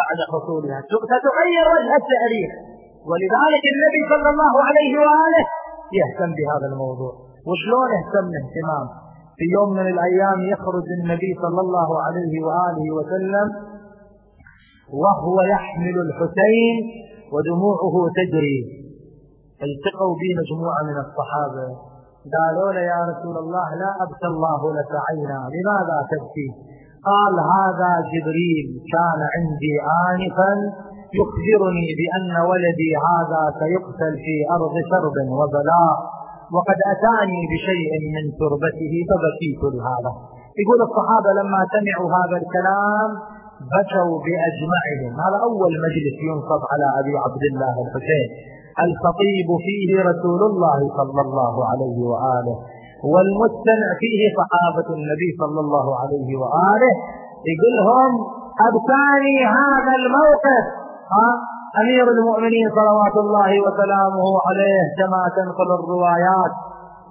بعد 0.00 0.18
حصولها. 0.32 0.80
ستغير 0.82 1.64
وجه 1.74 1.92
التاريخ. 2.02 2.50
ولذلك 3.08 3.64
النبي 3.74 4.02
صلى 4.12 4.28
الله 4.34 4.54
عليه 4.68 4.92
وآله 5.02 5.44
يهتم 5.98 6.30
بهذا 6.38 6.66
الموضوع. 6.72 7.12
وشلون 7.48 7.88
يهتم 7.98 8.26
اهتمام 8.40 8.86
في 9.36 9.44
يوم 9.56 9.70
من 9.72 9.86
الأيام 9.94 10.38
يخرج 10.52 10.86
النبي 11.00 11.30
صلى 11.42 11.60
الله 11.60 12.02
عليه 12.02 12.34
وآله 12.46 12.86
وسلم 12.96 13.48
وهو 15.02 15.42
يحمل 15.42 15.96
الحسين 16.06 16.76
ودموعه 17.32 17.94
تجري. 18.20 18.58
التقوا 19.68 20.14
بي 20.20 20.28
مجموعة 20.40 20.80
من 20.90 20.96
الصحابة. 21.04 21.89
قالوا 22.36 22.72
له 22.72 22.80
يا 22.92 23.00
رسول 23.10 23.36
الله 23.44 23.68
لا 23.82 23.90
أبكى 24.04 24.28
الله 24.34 24.60
لك 24.78 24.92
عينا. 25.08 25.38
لماذا 25.54 25.98
تبكي؟ 26.12 26.48
قال 27.10 27.34
هذا 27.56 27.90
جبريل 28.12 28.66
كان 28.94 29.20
عندي 29.34 29.74
آنفا 30.08 30.52
يخبرني 31.18 31.88
بأن 32.00 32.34
ولدي 32.50 32.90
هذا 33.08 33.42
سيقتل 33.60 34.14
في 34.24 34.36
أرض 34.56 34.74
شرب 34.90 35.16
وبلاء 35.38 35.96
وقد 36.54 36.78
أتاني 36.92 37.40
بشيء 37.52 37.90
من 38.14 38.24
تربته 38.40 38.94
فبكيت 39.08 39.62
لهذا. 39.74 40.12
يقول 40.60 40.78
الصحابة 40.88 41.30
لما 41.40 41.60
سمعوا 41.74 42.08
هذا 42.18 42.36
الكلام 42.42 43.10
بكوا 43.72 44.14
بأجمعهم. 44.24 45.12
هذا 45.24 45.38
أول 45.48 45.72
مجلس 45.86 46.16
ينصب 46.28 46.62
على 46.72 46.86
أبي 47.00 47.14
عبد 47.24 47.44
الله 47.50 47.74
الحسين. 47.84 48.28
الخطيب 48.86 49.48
فيه 49.66 49.90
رسول 50.10 50.40
الله 50.50 50.78
صلى 50.98 51.20
الله 51.26 51.54
عليه 51.70 51.98
وآله 52.10 52.56
والمستمع 53.12 53.88
فيه 54.02 54.20
صحابة 54.40 54.88
النبي 54.98 55.30
صلى 55.42 55.60
الله 55.64 55.86
عليه 56.00 56.30
وآله. 56.42 56.92
يقول 57.50 57.72
لهم 57.80 58.12
أبكاني 58.68 59.36
هذا 59.58 59.92
الموقف. 60.00 60.64
ها 61.16 61.30
أمير 61.80 62.06
المؤمنين 62.16 62.66
صلوات 62.78 63.16
الله 63.24 63.50
وسلامه 63.64 64.26
عليه 64.46 64.82
كما 64.98 65.22
تنقل 65.36 65.70
الروايات. 65.78 66.52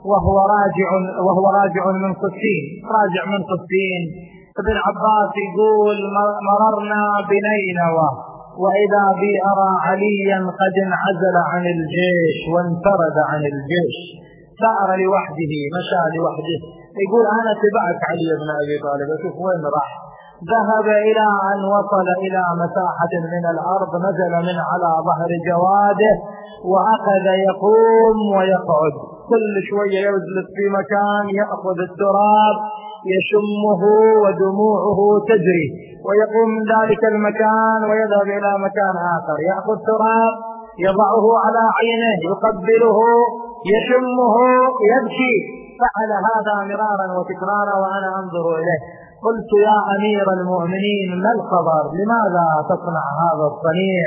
وهو 0.09 0.37
راجع 0.55 0.89
وهو 1.25 1.45
راجع 1.59 1.83
من 2.03 2.13
قسين 2.23 2.63
راجع 2.97 3.23
من 3.33 3.41
قسين 3.51 4.01
ابن 4.61 4.75
عباس 4.85 5.31
يقول 5.47 5.97
مررنا 6.49 7.01
بنينوى. 7.29 8.28
وإذا 8.63 9.03
بي 9.21 9.31
أرى 9.51 9.71
عليا 9.87 10.39
قد 10.61 10.75
انعزل 10.85 11.35
عن 11.51 11.63
الجيش 11.75 12.37
وانفرد 12.53 13.17
عن 13.29 13.41
الجيش. 13.51 13.97
سار 14.61 14.89
لوحده 15.03 15.53
مشى 15.75 16.01
لوحده. 16.15 16.59
يقول 17.03 17.23
أنا 17.39 17.51
تبعت 17.63 17.99
علي 18.09 18.29
بن 18.41 18.49
أبي 18.61 18.75
طالب. 18.85 19.07
أشوف 19.17 19.35
وين 19.45 19.63
راح؟ 19.75 19.89
ذهب 20.51 20.87
إلى 21.07 21.25
أن 21.51 21.59
وصل 21.75 22.07
إلى 22.25 22.43
مساحة 22.63 23.13
من 23.33 23.43
الأرض 23.53 23.91
نزل 24.07 24.33
من 24.47 24.57
على 24.69 24.89
ظهر 25.07 25.31
جواده 25.49 26.13
وأخذ 26.71 27.25
يقوم 27.49 28.17
ويقعد. 28.37 28.95
كل 29.31 29.53
شوية 29.69 29.99
يجلس 30.09 30.47
في 30.57 30.65
مكان 30.79 31.25
يأخذ 31.39 31.77
التراب 31.89 32.55
يشمه 33.15 33.81
ودموعه 34.23 34.99
تجري 35.29 35.65
ويقوم 36.05 36.49
من 36.55 36.63
ذلك 36.73 37.01
المكان 37.13 37.79
ويذهب 37.89 38.27
إلى 38.37 38.51
مكان 38.65 38.95
آخر. 39.17 39.37
يأخذ 39.49 39.77
تراب 39.89 40.33
يضعه 40.87 41.25
على 41.43 41.63
عينه 41.77 42.17
يقبله 42.31 42.99
يشمه 43.73 44.35
يبكي. 44.91 45.35
فعل 45.81 46.11
هذا 46.29 46.55
مرارا 46.69 47.07
وتكرارا 47.17 47.75
وأنا 47.81 48.09
أنظر 48.21 48.45
إليه. 48.59 48.81
قلت 49.25 49.51
يا 49.67 49.77
أمير 49.95 50.27
المؤمنين 50.39 51.09
ما 51.23 51.31
الخبر؟ 51.37 51.83
لماذا 51.99 52.47
تصنع 52.71 53.05
هذا 53.23 53.45
الصنيع؟ 53.51 54.05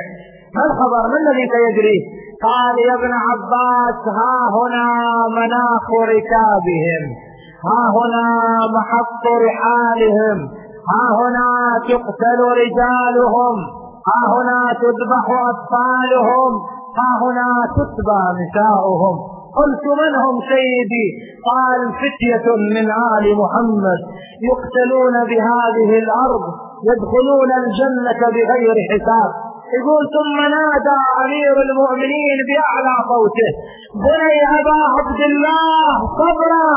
ما 0.57 0.63
الخبر؟ 0.69 1.03
ما 1.13 1.19
الذي 1.23 1.45
سيجري؟ 1.55 1.99
قال 2.47 2.75
يا 2.89 2.95
ابن 3.01 3.13
عباس 3.27 4.01
ها 4.19 4.37
هنا 4.57 4.87
مناخ 5.39 5.87
ركابهم. 6.15 7.05
ها 7.69 7.81
هنا 7.97 8.27
محط 8.77 9.25
رحالهم. 9.47 10.39
ها 10.91 11.05
هنا 11.21 11.49
تقتل 11.89 12.41
رجالهم. 12.63 13.57
ها 14.09 14.21
هنا 14.35 14.61
تذبح 14.83 15.27
أطفالهم. 15.51 16.53
ها 16.99 17.11
هنا 17.23 17.51
تتبى 17.77 18.23
نساؤهم. 18.41 19.17
قلت 19.59 19.85
من 20.01 20.13
هم 20.25 20.37
سيدي؟ 20.53 21.07
قال 21.51 21.81
فتية 22.01 22.47
من 22.77 22.87
آل 23.15 23.25
محمد. 23.43 24.01
يقتلون 24.51 25.15
بهذه 25.31 25.91
الأرض 26.05 26.45
يدخلون 26.91 27.51
الجنة 27.63 28.21
بغير 28.35 28.77
حساب. 28.91 29.31
يقول 29.79 30.05
ثم 30.17 30.39
نادى 30.57 30.99
أمير 31.25 31.55
المؤمنين 31.67 32.39
بأعلى 32.49 32.95
صوته. 33.11 33.53
بني 34.07 34.39
أبا 34.59 34.79
عبد 34.97 35.21
الله 35.31 35.93
صبرا. 36.21 36.71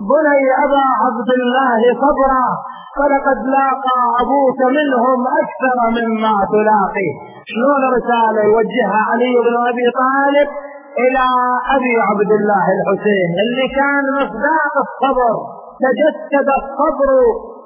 بني 0.00 0.42
أبا 0.64 0.84
عبد 1.04 1.30
الله 1.38 1.80
صبرا 2.02 2.48
فلقد 2.96 3.38
لاقى 3.56 3.98
أبوك 4.22 4.60
منهم 4.78 5.20
أكثر 5.42 5.76
مما 5.96 6.34
تلاقي. 6.54 7.10
شلون 7.50 7.82
رسالة 7.96 8.40
يوجهها 8.50 9.00
علي 9.10 9.34
بن 9.46 9.54
أبي 9.70 9.86
طالب 10.02 10.48
إلى 11.04 11.24
أبي 11.76 11.94
عبد 12.08 12.30
الله 12.38 12.64
الحسين 12.76 13.30
اللي 13.44 13.66
كان 13.78 14.04
مصداق 14.20 14.74
الصبر 14.86 15.34
تجسد 15.84 16.48
الصبر 16.60 17.10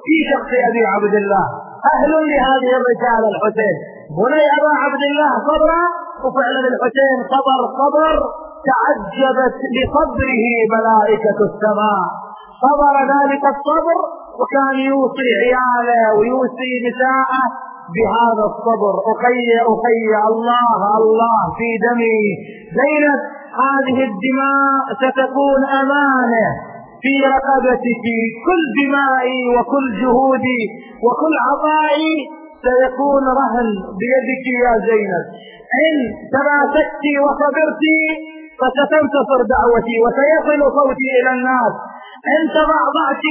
في 0.05 0.15
شخص 0.31 0.51
أبي 0.69 0.83
عبد 0.93 1.15
الله. 1.21 1.47
أهل 1.93 2.11
لهذه 2.29 2.71
الرسالة 2.79 3.27
الحسين. 3.33 3.75
بني 4.19 4.43
أبا 4.57 4.71
عبد 4.83 5.03
الله 5.09 5.31
صبرا 5.49 5.83
وفعلا 6.23 6.61
الحسين 6.71 7.17
صبر 7.33 7.59
صبر 7.81 8.13
تعجبت 8.69 9.57
لصبره 9.75 10.45
ملائكة 10.75 11.37
السماء. 11.49 12.22
صبر 12.63 12.95
ذلك 13.13 13.43
الصبر 13.55 13.97
وكان 14.39 14.75
يوصي 14.91 15.29
عياله 15.41 16.03
ويوصي 16.17 16.71
نساءه 16.87 17.45
بهذا 17.95 18.43
الصبر. 18.51 18.93
أخي 19.13 19.47
أخي 19.73 20.05
الله 20.31 20.79
الله 20.99 21.41
في 21.57 21.69
دمي. 21.85 22.23
زينب 22.79 23.21
هذه 23.63 23.97
الدماء 24.09 24.83
ستكون 25.01 25.61
أمانة 25.81 26.47
في 27.03 27.13
رقبتك. 27.33 28.07
كل 28.47 28.61
دمائي 28.79 29.41
وكل 29.55 29.85
جهودي 30.01 30.61
وكل 31.05 31.33
عطائي 31.47 32.13
سيكون 32.65 33.25
رهن 33.41 33.69
بيدك 33.99 34.45
يا 34.65 34.73
زينب. 34.87 35.25
إن 35.85 35.95
تماسكت 36.35 37.03
وصبرت 37.23 37.83
فستنتصر 38.59 39.39
دعوتي 39.53 39.95
وسيصل 40.03 40.59
صوتي 40.77 41.07
إلى 41.17 41.31
الناس. 41.37 41.73
إن 42.31 42.41
تضعضعت 42.57 43.25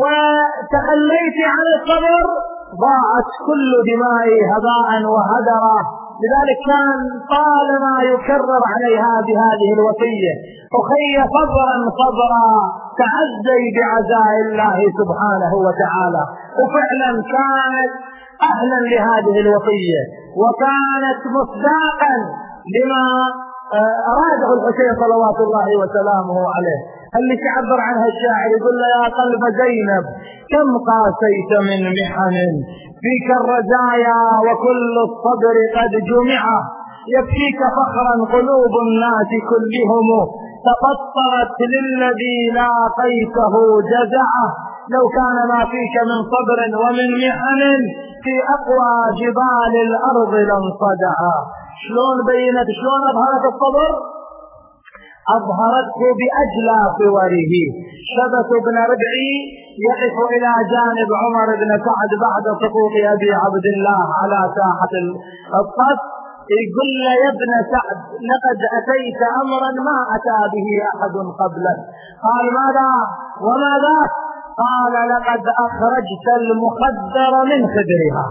وتخليت 0.00 1.38
عن 1.54 1.66
الصبر 1.76 2.22
ضاعت 2.84 3.28
كل 3.48 3.70
دمائي 3.90 4.38
هباء 4.52 4.88
وهدرا. 5.14 5.78
لذلك 6.22 6.58
كان 6.70 7.00
طالما 7.36 7.94
يكرر 8.12 8.62
عليها 8.72 9.14
بهذه 9.26 9.68
الوصية 9.76 10.34
أخي 10.80 11.10
صبرا 11.36 11.76
صبرا 12.00 12.46
تعزي 13.00 13.62
بعزاء 13.76 14.30
الله 14.44 14.78
سبحانه 15.00 15.52
وتعالى. 15.66 16.22
وفعلا 16.60 17.10
كانت 17.34 17.92
أهلا 18.50 18.78
لهذه 18.92 19.36
الوصية 19.44 20.02
وكانت 20.42 21.20
مصداقا 21.36 22.14
لما 22.76 23.04
آه، 23.78 23.98
أراده 24.12 24.48
الحسين 24.56 24.92
صلوات 25.04 25.38
الله 25.46 25.68
وسلامه 25.80 26.38
عليه. 26.56 26.80
اللي 27.16 27.36
تعبر 27.44 27.78
عنها 27.88 28.06
الشاعر 28.12 28.48
يقول 28.56 28.74
له 28.80 28.86
يا 28.96 29.04
قلب 29.18 29.42
زينب 29.60 30.04
كم 30.52 30.68
قاسيت 30.90 31.52
من 31.68 31.80
محن؟ 31.98 32.36
فيك 33.02 33.28
الرزايا 33.40 34.20
وكل 34.46 34.94
الصبر 35.08 35.56
قد 35.78 35.92
جمع. 36.10 36.44
يكفيك 37.16 37.60
فخرا 37.76 38.14
قلوب 38.34 38.74
الناس 38.86 39.30
كلهم. 39.50 40.08
تقطرت 40.68 41.58
للذي 41.74 42.38
لاقيته 42.58 43.54
جزعة. 43.92 44.46
لو 44.94 45.04
كان 45.18 45.36
ما 45.52 45.60
فيك 45.72 45.94
من 46.10 46.18
صبر 46.32 46.58
ومن 46.82 47.08
محن 47.24 47.60
في 48.24 48.34
أقوى 48.56 48.94
جبال 49.20 49.74
الأرض 49.88 50.32
لانصدعا 50.48 51.36
شلون 51.82 52.16
بينت؟ 52.30 52.68
شلون 52.78 53.00
أظهرت 53.10 53.44
الصبر 53.52 53.90
أظهرته 55.36 56.00
بأجلى 56.18 56.78
صوره. 56.98 57.52
شبث 58.14 58.48
بن 58.66 58.76
ربعي 58.90 59.32
يقف 59.88 60.16
إلى 60.34 60.52
جانب 60.72 61.10
عمر 61.22 61.48
بن 61.62 61.70
سعد 61.86 62.10
بعد 62.26 62.44
سقوط 62.62 62.94
أبي 63.14 63.30
عبد 63.44 63.66
الله 63.74 64.02
على 64.20 64.40
ساحة 64.58 64.92
الصف 65.60 66.00
يقول 66.56 66.90
له 67.04 67.12
يا 67.24 67.30
ابن 67.34 67.50
سعد 67.72 67.98
لقد 68.30 68.58
أتيت 68.78 69.20
أمرا 69.42 69.70
ما 69.88 69.98
أتى 70.16 70.38
به 70.54 70.68
أحد 70.92 71.14
قبلك 71.40 71.78
قال 72.26 72.44
ماذا؟ 72.58 72.90
وماذا؟ 73.46 73.98
قال 74.64 74.94
لقد 75.12 75.44
أخرجت 75.66 76.26
المخدر 76.40 77.32
من 77.50 77.60
خدرها. 77.74 78.26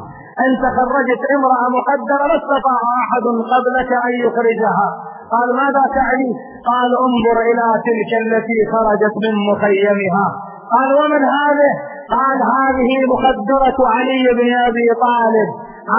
أنت 0.46 0.64
خرجت 0.78 1.22
امرأة 1.36 1.66
مخدرة 1.78 2.24
ما 2.30 2.38
استطاع 2.42 2.82
أحد 3.04 3.26
قبلك 3.54 3.92
أن 4.08 4.14
يخرجها. 4.26 4.88
قال 5.34 5.48
ماذا 5.62 5.84
تعني؟ 6.00 6.32
قال 6.72 6.90
انظر 7.06 7.38
إلى 7.50 7.68
تلك 7.88 8.12
التي 8.24 8.60
خرجت 8.72 9.16
من 9.26 9.34
مخيمها. 9.50 10.28
قال 10.74 10.90
ومن 11.00 11.24
هذه؟ 11.38 11.72
قال 12.16 12.40
هذه 12.58 12.92
مخدرة 13.14 13.78
علي 13.96 14.24
بن 14.40 14.50
أبي 14.68 14.88
طالب. 15.06 15.50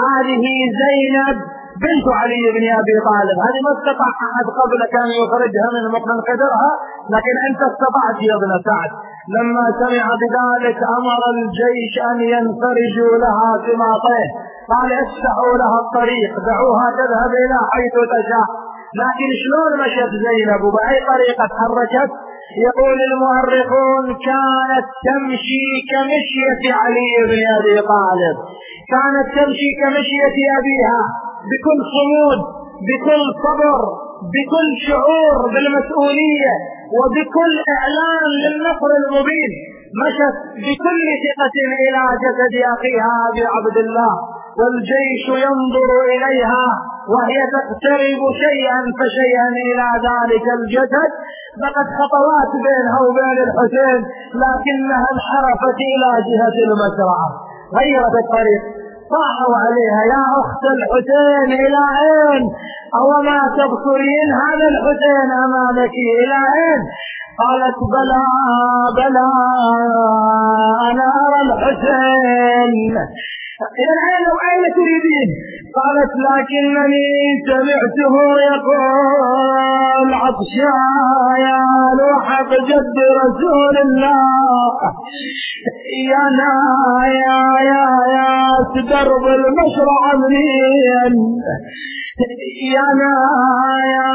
هذه 0.01 0.45
زينب 0.81 1.37
بنت 1.83 2.07
علي 2.19 2.43
بن 2.55 2.63
أبي 2.79 2.95
طالب. 3.09 3.37
هذه 3.45 3.59
ما 3.65 3.71
استطاع 3.77 4.11
أحد 4.27 4.45
قبلك 4.59 4.93
أن 5.03 5.09
يخرجها 5.21 5.67
من 5.75 5.83
مكان 5.95 6.19
قدرها 6.29 6.71
لكن 7.13 7.35
أنت 7.47 7.61
استطعت 7.71 8.17
يا 8.29 8.35
ابن 8.39 8.51
سعد. 8.67 8.91
لما 9.35 9.65
سمع 9.81 10.05
بذلك 10.21 10.79
أمر 10.97 11.21
الجيش 11.35 11.93
أن 12.11 12.17
ينفرجوا 12.33 13.13
لها 13.23 13.49
سماطيه. 13.67 14.29
قال 14.73 14.89
افتحوا 15.03 15.53
لها 15.61 15.77
الطريق 15.83 16.31
دعوها 16.49 16.87
تذهب 16.99 17.31
إلى 17.43 17.57
حيث 17.73 17.95
تشاء. 18.13 18.49
لكن 19.01 19.29
شلون 19.41 19.71
مشت 19.83 20.11
زينب 20.25 20.61
وبأي 20.67 20.97
طريقة 21.11 21.43
تحركت؟ 21.53 22.11
يقول 22.67 22.97
المؤرخون 23.09 24.05
كانت 24.27 24.87
تمشي 25.07 25.67
كمشية 25.91 26.63
علي 26.81 27.13
بن 27.29 27.41
أبي 27.57 27.75
طالب. 27.93 28.35
كانت 28.93 29.27
تمشي 29.37 29.69
كمشية 29.81 30.37
أبيها 30.59 31.01
بكل 31.49 31.79
صمود 31.95 32.39
بكل 32.87 33.23
صبر 33.43 33.79
بكل 34.33 34.67
شعور 34.87 35.35
بالمسؤولية 35.53 36.53
وبكل 36.97 37.53
إعلان 37.75 38.23
للنصر 38.43 38.89
المبين. 39.01 39.51
مشت 40.01 40.35
بكل 40.65 41.05
ثقة 41.25 41.55
إلى 41.83 42.03
جسد 42.23 42.53
أخيها 42.75 43.13
أبي 43.29 43.43
عبد 43.55 43.77
الله. 43.85 44.13
والجيش 44.59 45.25
ينظر 45.45 45.89
إليها. 46.13 46.65
وهي 47.13 47.39
تقترب 47.55 48.21
شيئا 48.43 48.79
فشيئا 48.99 49.47
إلى 49.67 49.87
ذلك 50.07 50.45
الجسد. 50.57 51.11
بقت 51.63 51.87
خطوات 51.99 52.51
بينها 52.65 52.99
وبين 53.05 53.37
الحسين 53.47 54.01
لكنها 54.43 55.05
انحرفت 55.13 55.79
إلى 55.93 56.09
جهة 56.29 56.57
المسرع 56.67 57.19
غيرت 57.77 58.15
الطريق. 58.23 58.63
صاحوا 59.13 59.55
عليها. 59.63 60.01
يا 60.13 60.23
أخت 60.41 60.63
الحسين 60.75 61.49
إلى 61.65 61.81
أين؟ 62.09 62.43
أو 62.99 63.07
ما 63.27 63.39
تبصرين 63.57 64.27
هذا 64.43 64.67
الحسين 64.73 65.29
أمامك 65.45 65.95
إلى 66.21 66.39
أين؟ 66.59 66.81
قالت 67.41 67.79
بلى 67.93 68.23
بلى 68.99 69.27
أنا 70.89 71.05
أرى 71.25 71.39
الحسين. 71.47 72.95
إلى 73.59 73.95
أين 74.09 74.25
واين 74.35 74.63
تريدين؟ 74.75 75.29
قالت 75.77 76.13
لكنني 76.25 77.09
سمعته 77.47 78.13
يقول 78.51 80.09
عطشايا 80.23 81.59
لوحق 81.99 82.49
جد 82.69 82.97
رسول 83.23 83.75
الله. 83.85 84.73
يا 86.11 86.25
نا 86.39 86.53
يا 87.23 87.39
يا 87.71 87.85
يا 88.15 88.31
تدرب 88.75 89.25
المشرع 89.37 90.03
منين؟ 90.21 91.13
يا 92.75 92.87
نا 93.01 93.15
يا 93.95 94.11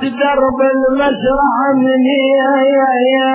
تدرب 0.00 0.60
المشرع 0.74 1.54
منين؟ 1.74 2.40
يا 2.76 2.90
يا 3.16 3.34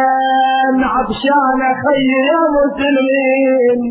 عطشان 0.94 1.62
خي 1.84 2.06
يا 2.32 2.42
مسلمين. 2.58 3.82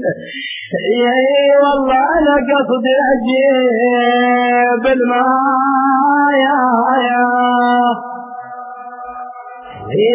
اي 0.71 1.20
والله 1.63 2.01
أنا 2.19 2.35
قصدي 2.51 2.95
أجيب 3.13 4.85
الماء 4.97 6.33
يا 6.47 6.63
يا 7.09 7.27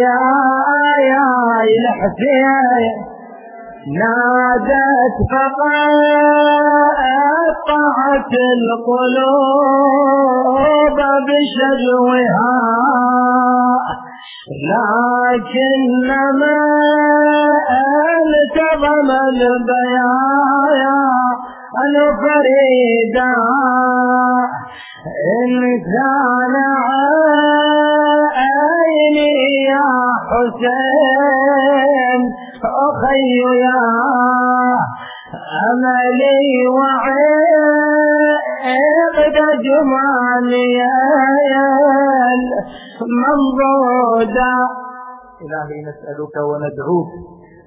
يا 0.01 0.19
يا 1.11 1.27
الحسين 1.63 2.95
نادت 3.99 5.15
فقطعت 7.35 8.33
القلوب 8.57 9.85
بشجوها. 11.27 12.55
لكنما 14.47 16.05
التظم 18.25 19.09
البيايا 19.11 21.01
الفريدا 21.85 23.33
إن 25.35 25.51
كان 25.93 26.55
عيني 28.37 29.33
يا 29.69 29.89
حسين 30.29 32.21
أخي 32.85 33.29
يا 33.65 33.85
أملي 35.71 36.45
وعيد 36.77 38.25
جمالي 39.65 40.77
منضودا 43.23 44.53
إلهي 45.43 45.77
نسألك 45.89 46.35
وندعوك 46.49 47.11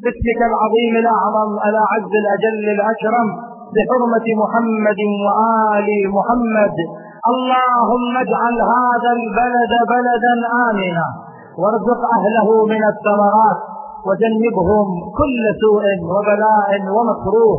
باسمك 0.03 0.41
العظيم 0.51 0.95
الأعظم 1.03 1.51
الأعز 1.68 2.12
الأجل 2.22 2.64
الأكرم 2.76 3.29
بحرمة 3.74 4.26
محمد 4.43 5.01
وآل 5.24 5.89
محمد. 6.16 6.76
اللهم 7.33 8.12
اجعل 8.24 8.57
هذا 8.74 9.11
البلد 9.18 9.72
بلدا 9.93 10.35
آمنا. 10.68 11.07
وارزق 11.61 12.01
أهله 12.16 12.49
من 12.72 12.83
الثمرات 12.93 13.61
وجنبهم 14.09 14.87
كل 15.20 15.43
سوء 15.62 15.85
وبلاء 16.12 16.70
ومكروه. 16.97 17.59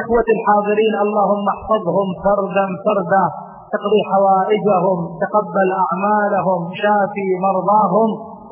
إخوة 0.00 0.28
الحاضرين 0.36 0.94
اللهم 1.04 1.46
احفظهم 1.54 2.08
فردا 2.24 2.66
فردا. 2.86 3.24
تقضي 3.74 4.00
حوائجهم 4.10 4.98
تقبل 5.24 5.68
أعمالهم 5.84 6.60
شافي 6.82 7.28
مرضاهم 7.46 8.08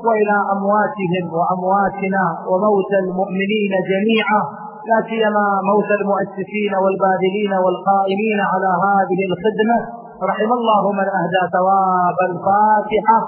وإلى 0.07 0.37
أمواتهم 0.55 1.25
وأمواتنا 1.37 2.25
وموتى 2.51 2.99
المؤمنين 3.05 3.73
جميعا. 3.91 4.41
لا 4.89 4.99
سيما 5.11 5.47
موتى 5.71 5.95
المؤسسين 6.01 6.73
والباذلين 6.83 7.53
والقائمين 7.65 8.41
على 8.53 8.71
هذه 8.87 9.21
الخدمة. 9.31 9.79
رحم 10.31 10.51
الله 10.59 10.93
من 10.99 11.07
أهدى 11.21 11.43
ثواب 11.57 12.19
الفاتحة. 12.31 13.19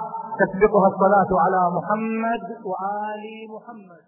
تسبقها 0.40 0.88
الصلاة 0.92 1.30
على 1.44 1.62
محمد 1.76 2.42
وآل 2.68 3.24
محمد. 3.54 4.05